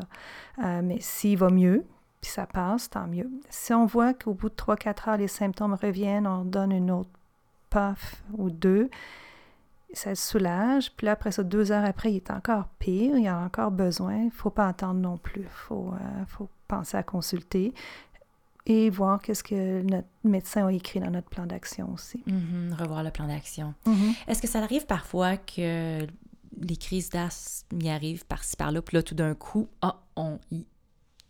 mais 0.57 0.99
s'il 1.01 1.37
va 1.37 1.49
mieux, 1.49 1.85
puis 2.21 2.31
ça 2.31 2.47
passe, 2.47 2.89
tant 2.89 3.07
mieux. 3.07 3.29
Si 3.49 3.73
on 3.73 3.85
voit 3.85 4.13
qu'au 4.13 4.33
bout 4.33 4.49
de 4.49 4.55
3-4 4.55 5.09
heures, 5.09 5.17
les 5.17 5.27
symptômes 5.27 5.75
reviennent, 5.75 6.25
on 6.25 6.45
donne 6.45 6.71
une 6.71 6.89
autre 6.89 7.09
ou 8.37 8.49
deux, 8.49 8.89
ça 9.93 10.15
se 10.15 10.29
soulage. 10.31 10.91
Puis 10.95 11.05
là, 11.05 11.13
après 11.13 11.31
ça, 11.31 11.43
deux 11.43 11.71
heures 11.71 11.85
après, 11.85 12.11
il 12.11 12.17
est 12.17 12.31
encore 12.31 12.67
pire, 12.79 13.17
il 13.17 13.23
y 13.23 13.27
a 13.27 13.37
encore 13.37 13.71
besoin. 13.71 14.15
Il 14.17 14.25
ne 14.25 14.29
faut 14.31 14.49
pas 14.49 14.67
attendre 14.67 14.99
non 14.99 15.17
plus. 15.17 15.41
Il 15.41 15.47
faut, 15.47 15.93
euh, 15.93 16.25
faut 16.27 16.49
penser 16.67 16.97
à 16.97 17.03
consulter 17.03 17.73
et 18.65 18.89
voir 18.89 19.21
qu'est-ce 19.21 19.43
que 19.43 19.83
notre 19.83 20.07
médecin 20.23 20.67
a 20.67 20.71
écrit 20.71 20.99
dans 20.99 21.11
notre 21.11 21.29
plan 21.29 21.45
d'action 21.45 21.93
aussi. 21.93 22.23
Mm-hmm. 22.27 22.73
revoir 22.81 23.03
le 23.03 23.11
plan 23.11 23.27
d'action. 23.27 23.75
Mm-hmm. 23.85 24.13
Est-ce 24.27 24.41
que 24.41 24.47
ça 24.47 24.59
arrive 24.59 24.85
parfois 24.85 25.37
que 25.37 25.99
les 26.61 26.77
crises 26.77 27.09
d'asthme 27.09 27.79
y 27.81 27.89
arrivent 27.89 28.25
par-ci 28.25 28.55
par-là, 28.55 28.81
puis 28.81 28.97
là, 28.97 29.03
tout 29.03 29.15
d'un 29.15 29.35
coup, 29.35 29.67
ah, 29.81 29.99
on, 30.15 30.39
il 30.51 30.65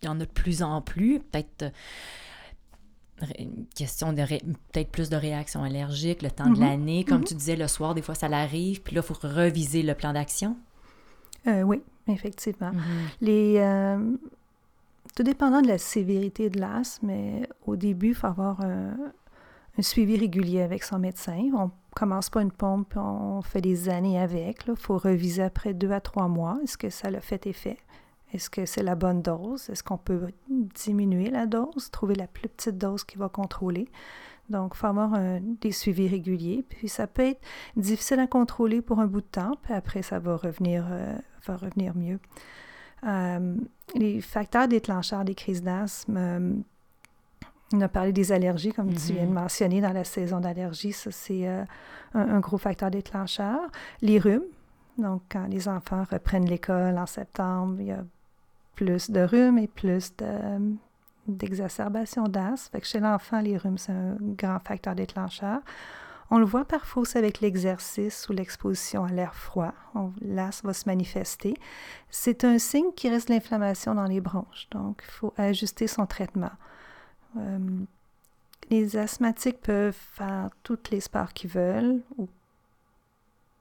y 0.03 0.07
en 0.07 0.19
a 0.19 0.25
de 0.25 0.31
plus 0.31 0.61
en 0.61 0.81
plus, 0.81 1.19
peut-être 1.19 1.71
une 3.39 3.65
question 3.75 4.11
de 4.13 4.23
peut-être 4.25 4.89
plus 4.91 5.09
de 5.09 5.15
réactions 5.15 5.63
allergiques, 5.63 6.21
le 6.21 6.31
temps 6.31 6.49
de 6.49 6.57
Mhm. 6.57 6.59
l'année. 6.59 7.03
Comme 7.05 7.19
Mhm. 7.19 7.25
tu 7.25 7.33
disais, 7.35 7.55
le 7.55 7.67
soir, 7.67 7.95
des 7.95 8.01
fois, 8.01 8.15
ça 8.15 8.27
l'arrive, 8.27 8.81
puis 8.81 8.95
là, 8.95 9.01
il 9.03 9.07
faut 9.13 9.27
reviser 9.27 9.83
le 9.83 9.93
plan 9.95 10.11
d'action. 10.13 10.57
Euh, 11.47 11.61
oui, 11.61 11.81
effectivement. 12.07 12.71
Mhm. 12.73 12.81
Les, 13.21 13.55
euh, 13.59 14.17
tout 15.15 15.23
dépendant 15.23 15.61
de 15.61 15.67
la 15.67 15.77
sévérité 15.77 16.49
de 16.49 16.59
l'asthme, 16.59 17.07
mais 17.07 17.47
au 17.65 17.75
début, 17.77 18.09
il 18.09 18.15
faut 18.15 18.27
avoir 18.27 18.59
un, 18.61 18.95
un 19.77 19.81
suivi 19.81 20.17
régulier 20.17 20.61
avec 20.61 20.83
son 20.83 20.99
médecin. 20.99 21.37
On 21.55 21.71
commence 21.95 22.29
pas 22.29 22.41
une 22.41 22.51
pompe, 22.51 22.89
puis 22.89 22.99
on 22.99 23.41
fait 23.41 23.61
des 23.61 23.87
années 23.89 24.19
avec. 24.19 24.65
Il 24.67 24.75
faut 24.75 24.97
reviser 24.97 25.43
après 25.43 25.73
deux 25.73 25.91
à 25.91 26.01
trois 26.01 26.27
mois. 26.27 26.57
Est-ce 26.63 26.77
que 26.77 26.89
ça 26.89 27.09
l'a 27.09 27.21
fait 27.21 27.45
effet? 27.47 27.77
Est-ce 28.33 28.49
que 28.49 28.65
c'est 28.65 28.83
la 28.83 28.95
bonne 28.95 29.21
dose? 29.21 29.69
Est-ce 29.69 29.83
qu'on 29.83 29.97
peut 29.97 30.27
diminuer 30.49 31.29
la 31.29 31.45
dose, 31.45 31.89
trouver 31.91 32.15
la 32.15 32.27
plus 32.27 32.49
petite 32.49 32.77
dose 32.77 33.03
qui 33.03 33.17
va 33.17 33.29
contrôler? 33.29 33.87
Donc, 34.49 34.73
il 34.75 34.77
faut 34.77 34.87
avoir 34.87 35.13
un- 35.13 35.39
des 35.41 35.71
suivis 35.71 36.07
réguliers. 36.07 36.63
Puis, 36.69 36.87
ça 36.89 37.07
peut 37.07 37.23
être 37.29 37.41
difficile 37.75 38.19
à 38.19 38.27
contrôler 38.27 38.81
pour 38.81 38.99
un 38.99 39.07
bout 39.07 39.21
de 39.21 39.25
temps, 39.27 39.53
puis 39.63 39.73
après, 39.73 40.01
ça 40.01 40.19
va 40.19 40.35
revenir, 40.35 40.85
euh, 40.89 41.15
va 41.47 41.55
revenir 41.55 41.95
mieux. 41.95 42.19
Euh, 43.05 43.55
les 43.95 44.21
facteurs 44.21 44.67
déclencheurs 44.67 45.23
des 45.25 45.35
crises 45.35 45.63
d'asthme, 45.63 46.17
euh, 46.17 46.53
on 47.73 47.81
a 47.81 47.87
parlé 47.87 48.11
des 48.13 48.31
allergies, 48.31 48.71
comme 48.71 48.93
tu 48.93 49.13
viens 49.13 49.23
de 49.23 49.29
Mhm. 49.29 49.33
mentionner 49.33 49.81
dans 49.81 49.93
la 49.93 50.03
saison 50.03 50.39
d'allergie, 50.39 50.91
ça 50.93 51.09
c'est 51.11 51.47
un, 51.47 51.65
un 52.13 52.39
gros 52.39 52.57
facteur 52.57 52.91
déclencheur. 52.91 53.59
Les 54.01 54.19
rhumes, 54.19 54.43
donc 54.97 55.23
quand 55.31 55.47
les 55.47 55.67
enfants 55.67 56.03
reprennent 56.09 56.45
l'école 56.45 56.97
en 56.97 57.05
septembre, 57.07 57.77
il 57.79 57.87
y 57.87 57.91
a 57.91 58.03
plus 58.75 59.09
de 59.09 59.21
rhumes 59.21 59.57
et 59.57 59.67
plus 59.67 60.15
de, 60.17 60.75
d'exacerbation 61.27 62.27
d'asthme. 62.27 62.79
Chez 62.83 62.99
l'enfant, 62.99 63.41
les 63.41 63.57
rhumes, 63.57 63.77
c'est 63.77 63.91
un 63.91 64.17
grand 64.21 64.59
facteur 64.59 64.95
déclencheur. 64.95 65.59
On 66.31 66.39
le 66.39 66.45
voit 66.45 66.65
parfois 66.65 67.03
aussi 67.03 67.17
avec 67.17 67.39
l'exercice 67.39 68.27
ou 68.29 68.33
l'exposition 68.33 69.03
à 69.05 69.09
l'air 69.09 69.35
froid. 69.35 69.73
L'asthme 70.21 70.67
va 70.67 70.73
se 70.73 70.87
manifester. 70.87 71.53
C'est 72.09 72.43
un 72.43 72.57
signe 72.57 72.91
qu'il 72.95 73.13
reste 73.13 73.29
l'inflammation 73.29 73.93
dans 73.93 74.05
les 74.05 74.21
bronches. 74.21 74.67
Donc, 74.71 75.03
il 75.07 75.11
faut 75.11 75.33
ajuster 75.37 75.87
son 75.87 76.07
traitement. 76.07 76.51
Euh, 77.37 77.59
les 78.71 78.97
asthmatiques 78.97 79.61
peuvent 79.61 79.95
faire 80.13 80.49
tous 80.63 80.79
les 80.89 80.99
sports 80.99 81.31
qu'ils 81.33 81.51
veulent 81.51 82.01
ou 82.17 82.27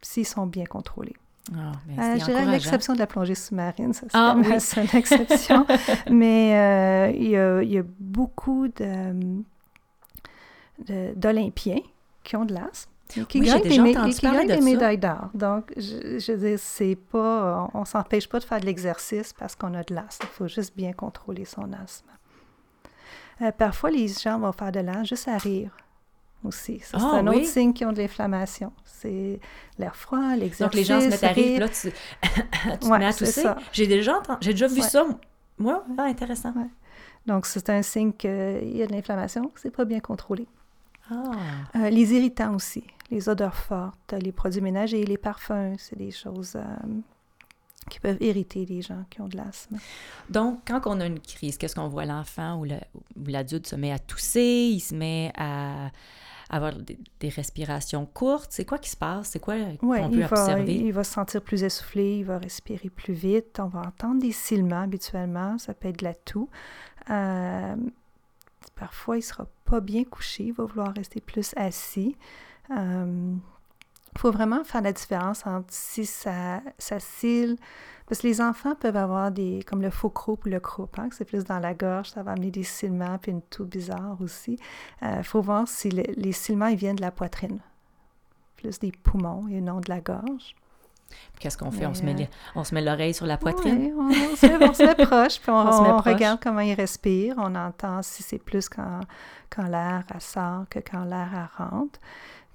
s'ils 0.01 0.27
sont 0.27 0.47
bien 0.47 0.65
contrôlés. 0.65 1.17
Ben, 1.53 1.73
Euh, 1.99 2.19
je 2.19 2.25
dirais 2.25 2.47
l'exception 2.47 2.95
de 2.95 2.99
la 2.99 3.07
plongée 3.07 3.35
sous-marine, 3.35 3.93
ça 3.93 4.07
c'est 4.09 4.17
Ah, 4.17 4.35
ma 4.35 4.49
oui. 4.55 4.61
seule 4.61 4.89
exception. 4.95 5.67
Mais 6.11 6.55
euh, 6.57 7.13
il 7.17 7.29
y, 7.29 7.37
a, 7.37 7.63
il 7.63 7.71
y 7.71 7.79
a 7.79 7.83
beaucoup 8.01 8.69
de- 8.69 9.43
de- 10.87 11.13
d'Olympiens 11.15 11.81
qui 12.23 12.37
ont 12.37 12.45
de 12.47 12.55
l'asthme. 12.55 12.91
et 13.19 13.25
Qui 13.27 13.41
Oui, 13.41 13.47
gagnent 13.47 13.63
des, 13.63 13.69
mé- 13.79 14.11
qui 14.15 14.21
gagnent 14.27 14.49
de 14.49 14.55
des 14.55 14.61
médailles 14.63 14.97
d'or. 14.99 15.29
Donc, 15.35 15.71
je, 15.77 16.19
je 16.19 16.33
veux 16.33 16.49
dire, 16.49 16.59
c'est 16.59 16.97
pas, 16.97 17.69
on, 17.75 17.81
on 17.81 17.85
s'empêche 17.85 18.27
pas 18.29 18.39
de 18.41 18.45
faire 18.45 18.61
de 18.61 18.67
l'exercice 18.67 19.35
parce 19.35 19.55
qu'on 19.55 19.75
a 19.75 19.83
de 19.83 19.95
l'asthme. 19.95 20.27
Il 20.31 20.35
faut 20.35 20.49
juste 20.49 20.75
bien 20.75 20.95
contrôler 20.95 21.45
son 21.45 21.71
asthme. 21.75 22.09
Euh, 23.43 23.53
parfois, 23.53 23.91
les 23.91 24.09
gens 24.09 24.39
vont 24.39 24.53
faire 24.53 24.73
de 24.73 24.81
l'asthme 24.81 25.05
juste 25.05 25.29
à 25.29 25.37
rire 25.37 25.77
aussi. 26.45 26.81
Ça, 26.81 26.99
c'est 26.99 27.05
Ah, 27.05 27.17
un 27.17 27.27
oui? 27.27 27.37
autre 27.37 27.47
signe 27.47 27.73
qu'ils 27.73 27.87
ont 27.87 27.93
de 27.93 27.99
l'inflammation. 27.99 28.73
C'est 28.85 29.41
l'air 29.79 29.97
froid, 29.97 30.35
l'exercice, 30.37 30.59
Donc, 30.61 30.75
les 30.75 30.85
gens 30.85 31.01
se 31.01 31.09
mettent 31.09 31.25
à 31.25 31.29
rire, 31.29 31.61
là, 31.61 31.69
tu, 31.69 31.91
tu 32.23 32.79
te 32.79 32.87
Ouais, 32.87 32.99
mets 32.99 33.07
à 33.07 33.13
tousser. 33.13 33.45
J'ai 33.73 33.87
déjà, 33.87 34.19
entendu- 34.19 34.39
j'ai 34.43 34.53
déjà 34.53 34.67
vu 34.69 34.81
Ouais. 34.81 34.89
ça. 34.89 35.05
Moi, 35.59 35.85
ah, 35.99 36.03
intéressant. 36.05 36.53
Donc, 37.27 37.47
c'est 37.47 37.71
un 37.71 37.83
signe 37.83 38.13
qu'il 38.13 38.77
y 38.77 38.83
a 38.83 38.87
de 38.87 38.93
l'inflammation, 38.93 39.49
que 39.49 39.61
c'est 39.61 39.71
pas 39.71 39.85
bien 39.85 40.01
contrôlé. 40.01 40.47
Ah. 41.11 41.31
Euh, 41.77 41.91
les 41.91 42.13
irritants 42.15 42.55
aussi, 42.55 42.85
les 43.11 43.29
odeurs 43.29 43.55
fortes, 43.55 44.15
les 44.21 44.33
produits 44.33 44.61
ménagers, 44.63 45.05
les 45.05 45.19
parfums, 45.19 45.75
c'est 45.79 45.97
des 45.99 46.11
choses 46.11 46.55
euh, 46.57 46.65
qui 47.91 48.01
peuvent 48.01 48.17
irriter 48.23 48.65
les 48.65 48.81
gens 48.81 49.05
qui 49.11 49.21
ont 49.21 49.29
de 49.29 49.37
l'asthme. 49.37 49.77
Donc, 50.31 50.61
quand 50.67 50.81
on 50.87 51.01
a 51.01 51.07
une 51.07 51.21
crise, 51.21 51.59
qu'est-ce 51.59 51.75
qu'on 51.75 51.89
voit? 51.89 52.07
L'enfant 52.07 52.57
ou 52.61 52.65
le- 52.65 52.77
ou 53.17 53.27
l'adulte 53.27 53.67
se 53.67 53.77
met 53.77 53.93
à 53.93 53.99
tousser, 53.99 54.71
il 54.73 54.81
se 54.81 54.95
met 54.95 55.31
à 55.37 55.91
avoir 56.51 56.75
des, 56.77 56.99
des 57.21 57.29
respirations 57.29 58.07
courtes. 58.07 58.51
C'est 58.51 58.65
quoi 58.65 58.79
qui 58.79 58.91
se 58.91 58.97
passe? 58.97 59.31
C'est 59.31 59.39
quoi 59.39 59.57
qu'on 59.79 60.11
il 60.11 60.21
peut 60.21 60.27
va, 60.27 60.43
observer? 60.43 60.75
il 60.75 60.93
va 60.93 61.05
se 61.05 61.13
sentir 61.13 61.43
plus 61.43 61.65
essoufflé, 61.65 62.19
il 62.19 62.25
va 62.25 62.39
respirer 62.39 62.91
plus 62.91 63.15
vite, 63.15 63.59
on 63.61 63.69
va 63.69 63.81
entendre 63.81 64.21
des 64.21 64.33
silements 64.33 64.83
habituellement, 64.83 65.59
ça 65.59 65.75
peut 65.75 65.89
être 65.89 66.01
de 66.01 66.05
la 66.05 66.15
toux. 66.15 66.49
Euh, 67.11 67.77
parfois, 68.75 69.17
il 69.17 69.21
ne 69.21 69.25
sera 69.25 69.47
pas 69.65 69.81
bien 69.81 70.05
couché, 70.05 70.45
il 70.45 70.53
va 70.53 70.65
vouloir 70.65 70.95
rester 70.95 71.21
plus 71.21 71.53
assis. 71.57 72.17
Il 72.71 73.37
faut 74.17 74.31
vraiment 74.31 74.63
faire 74.65 74.83
la 74.83 74.93
différence 74.93 75.47
entre 75.47 75.67
si 75.71 76.07
ça, 76.07 76.61
ça 76.79 76.97
parce 78.07 78.21
que 78.21 78.27
les 78.27 78.41
enfants 78.41 78.75
peuvent 78.75 78.97
avoir 78.97 79.31
des, 79.31 79.63
comme 79.67 79.81
le 79.81 79.91
faux 79.91 80.11
croup 80.11 80.45
ou 80.45 80.49
le 80.51 80.61
croup, 80.61 80.99
hein, 80.99 81.09
que 81.09 81.15
c'est 81.15 81.25
plus 81.25 81.45
dans 81.45 81.59
la 81.59 81.73
gorge, 81.75 82.11
ça 82.11 82.23
va 82.23 82.33
amener 82.33 82.51
des 82.51 82.63
silements, 82.63 83.17
puis 83.19 83.33
une 83.33 83.41
toux 83.43 83.65
bizarre 83.65 84.17
aussi. 84.21 84.59
Il 85.03 85.25
faut 85.25 85.41
voir 85.41 85.67
si 85.67 85.91
le- 85.91 86.03
les 86.17 86.33
silements 86.33 86.67
ils 86.67 86.77
viennent 86.77 86.97
de 86.97 87.01
la 87.03 87.11
poitrine, 87.11 87.61
plus 88.57 88.79
des 88.79 88.93
poumons 88.93 89.49
et 89.49 89.61
non 89.61 89.81
de 89.81 89.89
la 89.89 90.01
gorge. 90.01 90.55
Qu'est-ce 91.39 91.57
qu'on 91.57 91.71
fait? 91.71 91.87
on, 91.87 91.91
Mais, 91.91 91.95
se 91.95 92.03
met 92.05 92.13
euh, 92.15 92.17
les- 92.19 92.29
on 92.57 92.65
se 92.65 92.75
met 92.75 92.83
l'oreille 92.83 93.15
sur 93.15 93.27
la 93.27 93.37
poitrine? 93.37 93.79
Ouais, 93.87 93.93
on, 93.97 94.09
on 94.09 94.37
se 94.37 94.47
met, 94.47 94.69
on 94.69 94.75
se 94.75 94.83
met 94.83 94.95
proche, 95.07 95.41
puis 95.41 95.51
on, 95.51 95.65
proche. 95.99 96.05
regarde 96.15 96.41
comment 96.43 96.61
il 96.61 96.75
respire. 96.75 97.35
On 97.39 97.55
entend 97.55 98.03
si 98.03 98.23
c'est 98.23 98.39
plus 98.39 98.69
quand, 98.69 99.01
quand 99.49 99.65
l'air 99.65 100.05
sort 100.19 100.65
que 100.69 100.79
quand 100.81 101.05
l'air 101.05 101.51
rentre. 101.57 102.01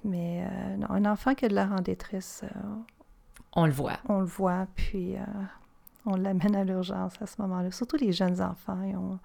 Mais 0.04 0.48
euh, 0.50 0.78
non, 0.78 0.90
un 0.92 1.06
enfant 1.06 1.36
qui 1.36 1.46
a 1.46 1.50
de 1.50 1.56
l'air 1.56 1.72
en 1.72 1.82
détresse, 1.82 2.44
euh, 2.44 2.60
On 3.56 3.66
le 3.66 3.72
voit. 3.72 3.98
on 4.08 4.20
le 4.20 4.26
voit, 4.26 4.68
puis 4.76 5.18
euh, 5.18 5.22
on 6.06 6.16
l'amène 6.16 6.56
à 6.56 6.64
l'urgence 6.64 7.22
à 7.22 7.26
ce 7.26 7.42
moment-là. 7.42 7.72
Surtout 7.72 7.98
les 7.98 8.12
jeunes 8.12 8.42
enfants. 8.42 8.82
ils 8.84 8.96
ont- 8.96 9.20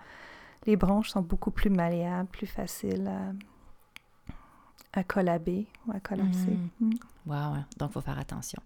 les 0.67 0.77
bronches 0.77 1.11
sont 1.11 1.21
beaucoup 1.23 1.51
plus 1.51 1.71
malléables, 1.71 2.29
plus 2.29 2.47
faciles 2.47 3.07
à, 3.07 4.99
à 5.01 5.05
collaber 5.05 5.67
ou 5.87 5.93
à 5.93 6.01
collapser. 6.01 6.59
Mhm. 6.81 6.91
Mm. 6.91 6.95
Wow, 7.27 7.35
hein. 7.37 7.67
donc 7.79 7.91
il 7.91 7.93
faut 7.93 8.01
faire 8.01 8.19
attention. 8.19 8.61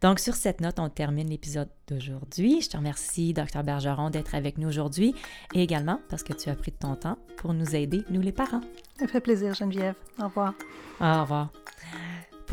Donc, 0.00 0.18
sur 0.18 0.34
cette 0.34 0.60
note, 0.60 0.78
on 0.78 0.88
termine 0.88 1.28
l'épisode 1.28 1.68
d'aujourd'hui. 1.88 2.60
Je 2.60 2.70
te 2.70 2.76
remercie, 2.76 3.32
Dr 3.32 3.62
Bergeron, 3.62 4.10
d'être 4.10 4.34
avec 4.34 4.58
nous 4.58 4.68
aujourd'hui 4.68 5.14
et 5.54 5.62
également 5.62 6.00
parce 6.08 6.22
que 6.22 6.32
tu 6.32 6.48
as 6.48 6.56
pris 6.56 6.72
de 6.72 6.76
ton 6.76 6.96
temps 6.96 7.18
pour 7.36 7.54
nous 7.54 7.76
aider, 7.76 8.04
nous 8.10 8.20
les 8.20 8.32
parents. 8.32 8.62
Ça 8.98 9.06
fait 9.06 9.20
plaisir, 9.20 9.54
Geneviève. 9.54 9.94
Au 10.20 10.24
revoir. 10.24 10.54
Au 11.00 11.22
revoir. 11.22 11.50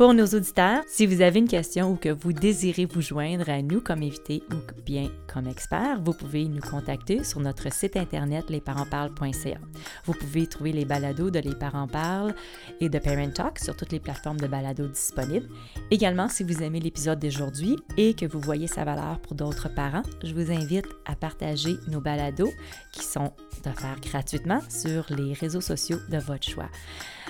Pour 0.00 0.14
nos 0.14 0.24
auditeurs, 0.24 0.82
si 0.86 1.04
vous 1.04 1.20
avez 1.20 1.40
une 1.40 1.46
question 1.46 1.92
ou 1.92 1.96
que 1.96 2.08
vous 2.08 2.32
désirez 2.32 2.86
vous 2.86 3.02
joindre 3.02 3.50
à 3.50 3.60
nous 3.60 3.82
comme 3.82 4.02
invité 4.02 4.42
ou 4.50 4.56
bien 4.82 5.10
comme 5.30 5.46
expert, 5.46 6.00
vous 6.00 6.14
pouvez 6.14 6.46
nous 6.46 6.62
contacter 6.62 7.22
sur 7.22 7.38
notre 7.40 7.70
site 7.70 7.98
internet 7.98 8.48
lesparentsparlent.ca. 8.48 9.58
Vous 10.06 10.14
pouvez 10.14 10.46
trouver 10.46 10.72
les 10.72 10.86
balados 10.86 11.28
de 11.28 11.40
Les 11.40 11.54
Parents 11.54 11.86
Parlent 11.86 12.34
et 12.80 12.88
de 12.88 12.98
Parent 12.98 13.28
Talk 13.28 13.58
sur 13.58 13.76
toutes 13.76 13.92
les 13.92 14.00
plateformes 14.00 14.40
de 14.40 14.46
balados 14.46 14.88
disponibles. 14.88 15.50
Également, 15.90 16.30
si 16.30 16.44
vous 16.44 16.62
aimez 16.62 16.80
l'épisode 16.80 17.18
d'aujourd'hui 17.18 17.76
et 17.98 18.14
que 18.14 18.24
vous 18.24 18.40
voyez 18.40 18.68
sa 18.68 18.84
valeur 18.84 19.20
pour 19.20 19.34
d'autres 19.34 19.68
parents, 19.68 20.04
je 20.24 20.32
vous 20.32 20.50
invite 20.50 20.88
à 21.04 21.14
partager 21.14 21.76
nos 21.88 22.00
balados 22.00 22.54
qui 22.92 23.04
sont 23.04 23.32
offerts 23.66 24.00
gratuitement 24.00 24.60
sur 24.68 25.04
les 25.10 25.32
réseaux 25.32 25.60
sociaux 25.60 25.98
de 26.08 26.18
votre 26.18 26.48
choix. 26.48 26.68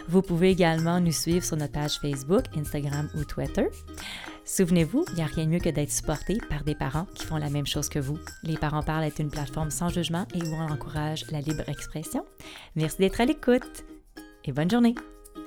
Vous 0.09 0.23
pouvez 0.23 0.51
également 0.51 1.01
nous 1.01 1.12
suivre 1.12 1.44
sur 1.44 1.57
notre 1.57 1.73
page 1.73 1.99
Facebook, 1.99 2.44
Instagram 2.57 3.09
ou 3.16 3.25
Twitter. 3.25 3.66
Souvenez-vous, 4.44 5.05
il 5.11 5.14
n'y 5.14 5.23
a 5.23 5.27
rien 5.27 5.44
de 5.44 5.51
mieux 5.51 5.59
que 5.61 5.68
d'être 5.68 5.92
supporté 5.92 6.38
par 6.49 6.64
des 6.64 6.75
parents 6.75 7.07
qui 7.14 7.25
font 7.25 7.37
la 7.37 7.51
même 7.51 7.66
chose 7.66 7.88
que 7.88 7.99
vous. 7.99 8.18
Les 8.42 8.57
Parents 8.57 8.83
Parlent 8.83 9.05
est 9.05 9.18
une 9.18 9.31
plateforme 9.31 9.70
sans 9.70 9.90
jugement 9.90 10.27
et 10.35 10.42
où 10.42 10.55
on 10.55 10.73
encourage 10.73 11.25
la 11.31 11.40
libre 11.40 11.68
expression. 11.68 12.25
Merci 12.75 12.99
d'être 12.99 13.20
à 13.20 13.27
l'écoute 13.27 13.85
et 14.44 14.53
bonne 14.53 14.70
journée. 14.70 14.94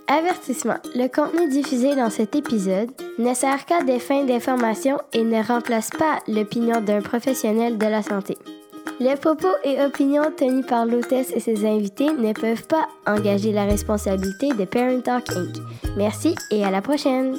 Avertissement. 0.08 0.78
Le 0.96 1.08
contenu 1.08 1.50
diffusé 1.50 1.96
dans 1.96 2.10
cet 2.10 2.36
épisode 2.36 2.92
ne 3.20 3.34
sert 3.34 3.66
qu'à 3.66 3.84
des 3.84 4.00
fins 4.00 4.26
d'information 4.26 4.98
et 5.12 5.24
ne 5.24 5.42
remplace 5.44 5.90
pas 5.90 6.20
l'opinion 6.28 6.82
d'un 6.82 7.02
professionnel 7.02 7.78
de 7.78 7.86
la 7.86 8.04
santé. 8.04 8.38
Les 9.00 9.16
propos 9.16 9.48
et 9.64 9.82
opinions 9.82 10.32
tenus 10.36 10.66
par 10.66 10.86
l'hôtesse 10.86 11.32
et 11.36 11.40
ses 11.40 11.66
invités 11.66 12.12
ne 12.12 12.34
peuvent 12.34 12.68
pas 12.68 12.88
engager 13.06 13.52
la 13.52 13.66
responsabilité 13.66 14.50
de 14.54 14.66
Parent 14.66 15.02
Talk 15.02 15.30
Inc. 15.32 15.58
Merci 15.98 16.36
et 16.52 16.64
à 16.64 16.72
la 16.72 16.82
prochaine! 16.82 17.36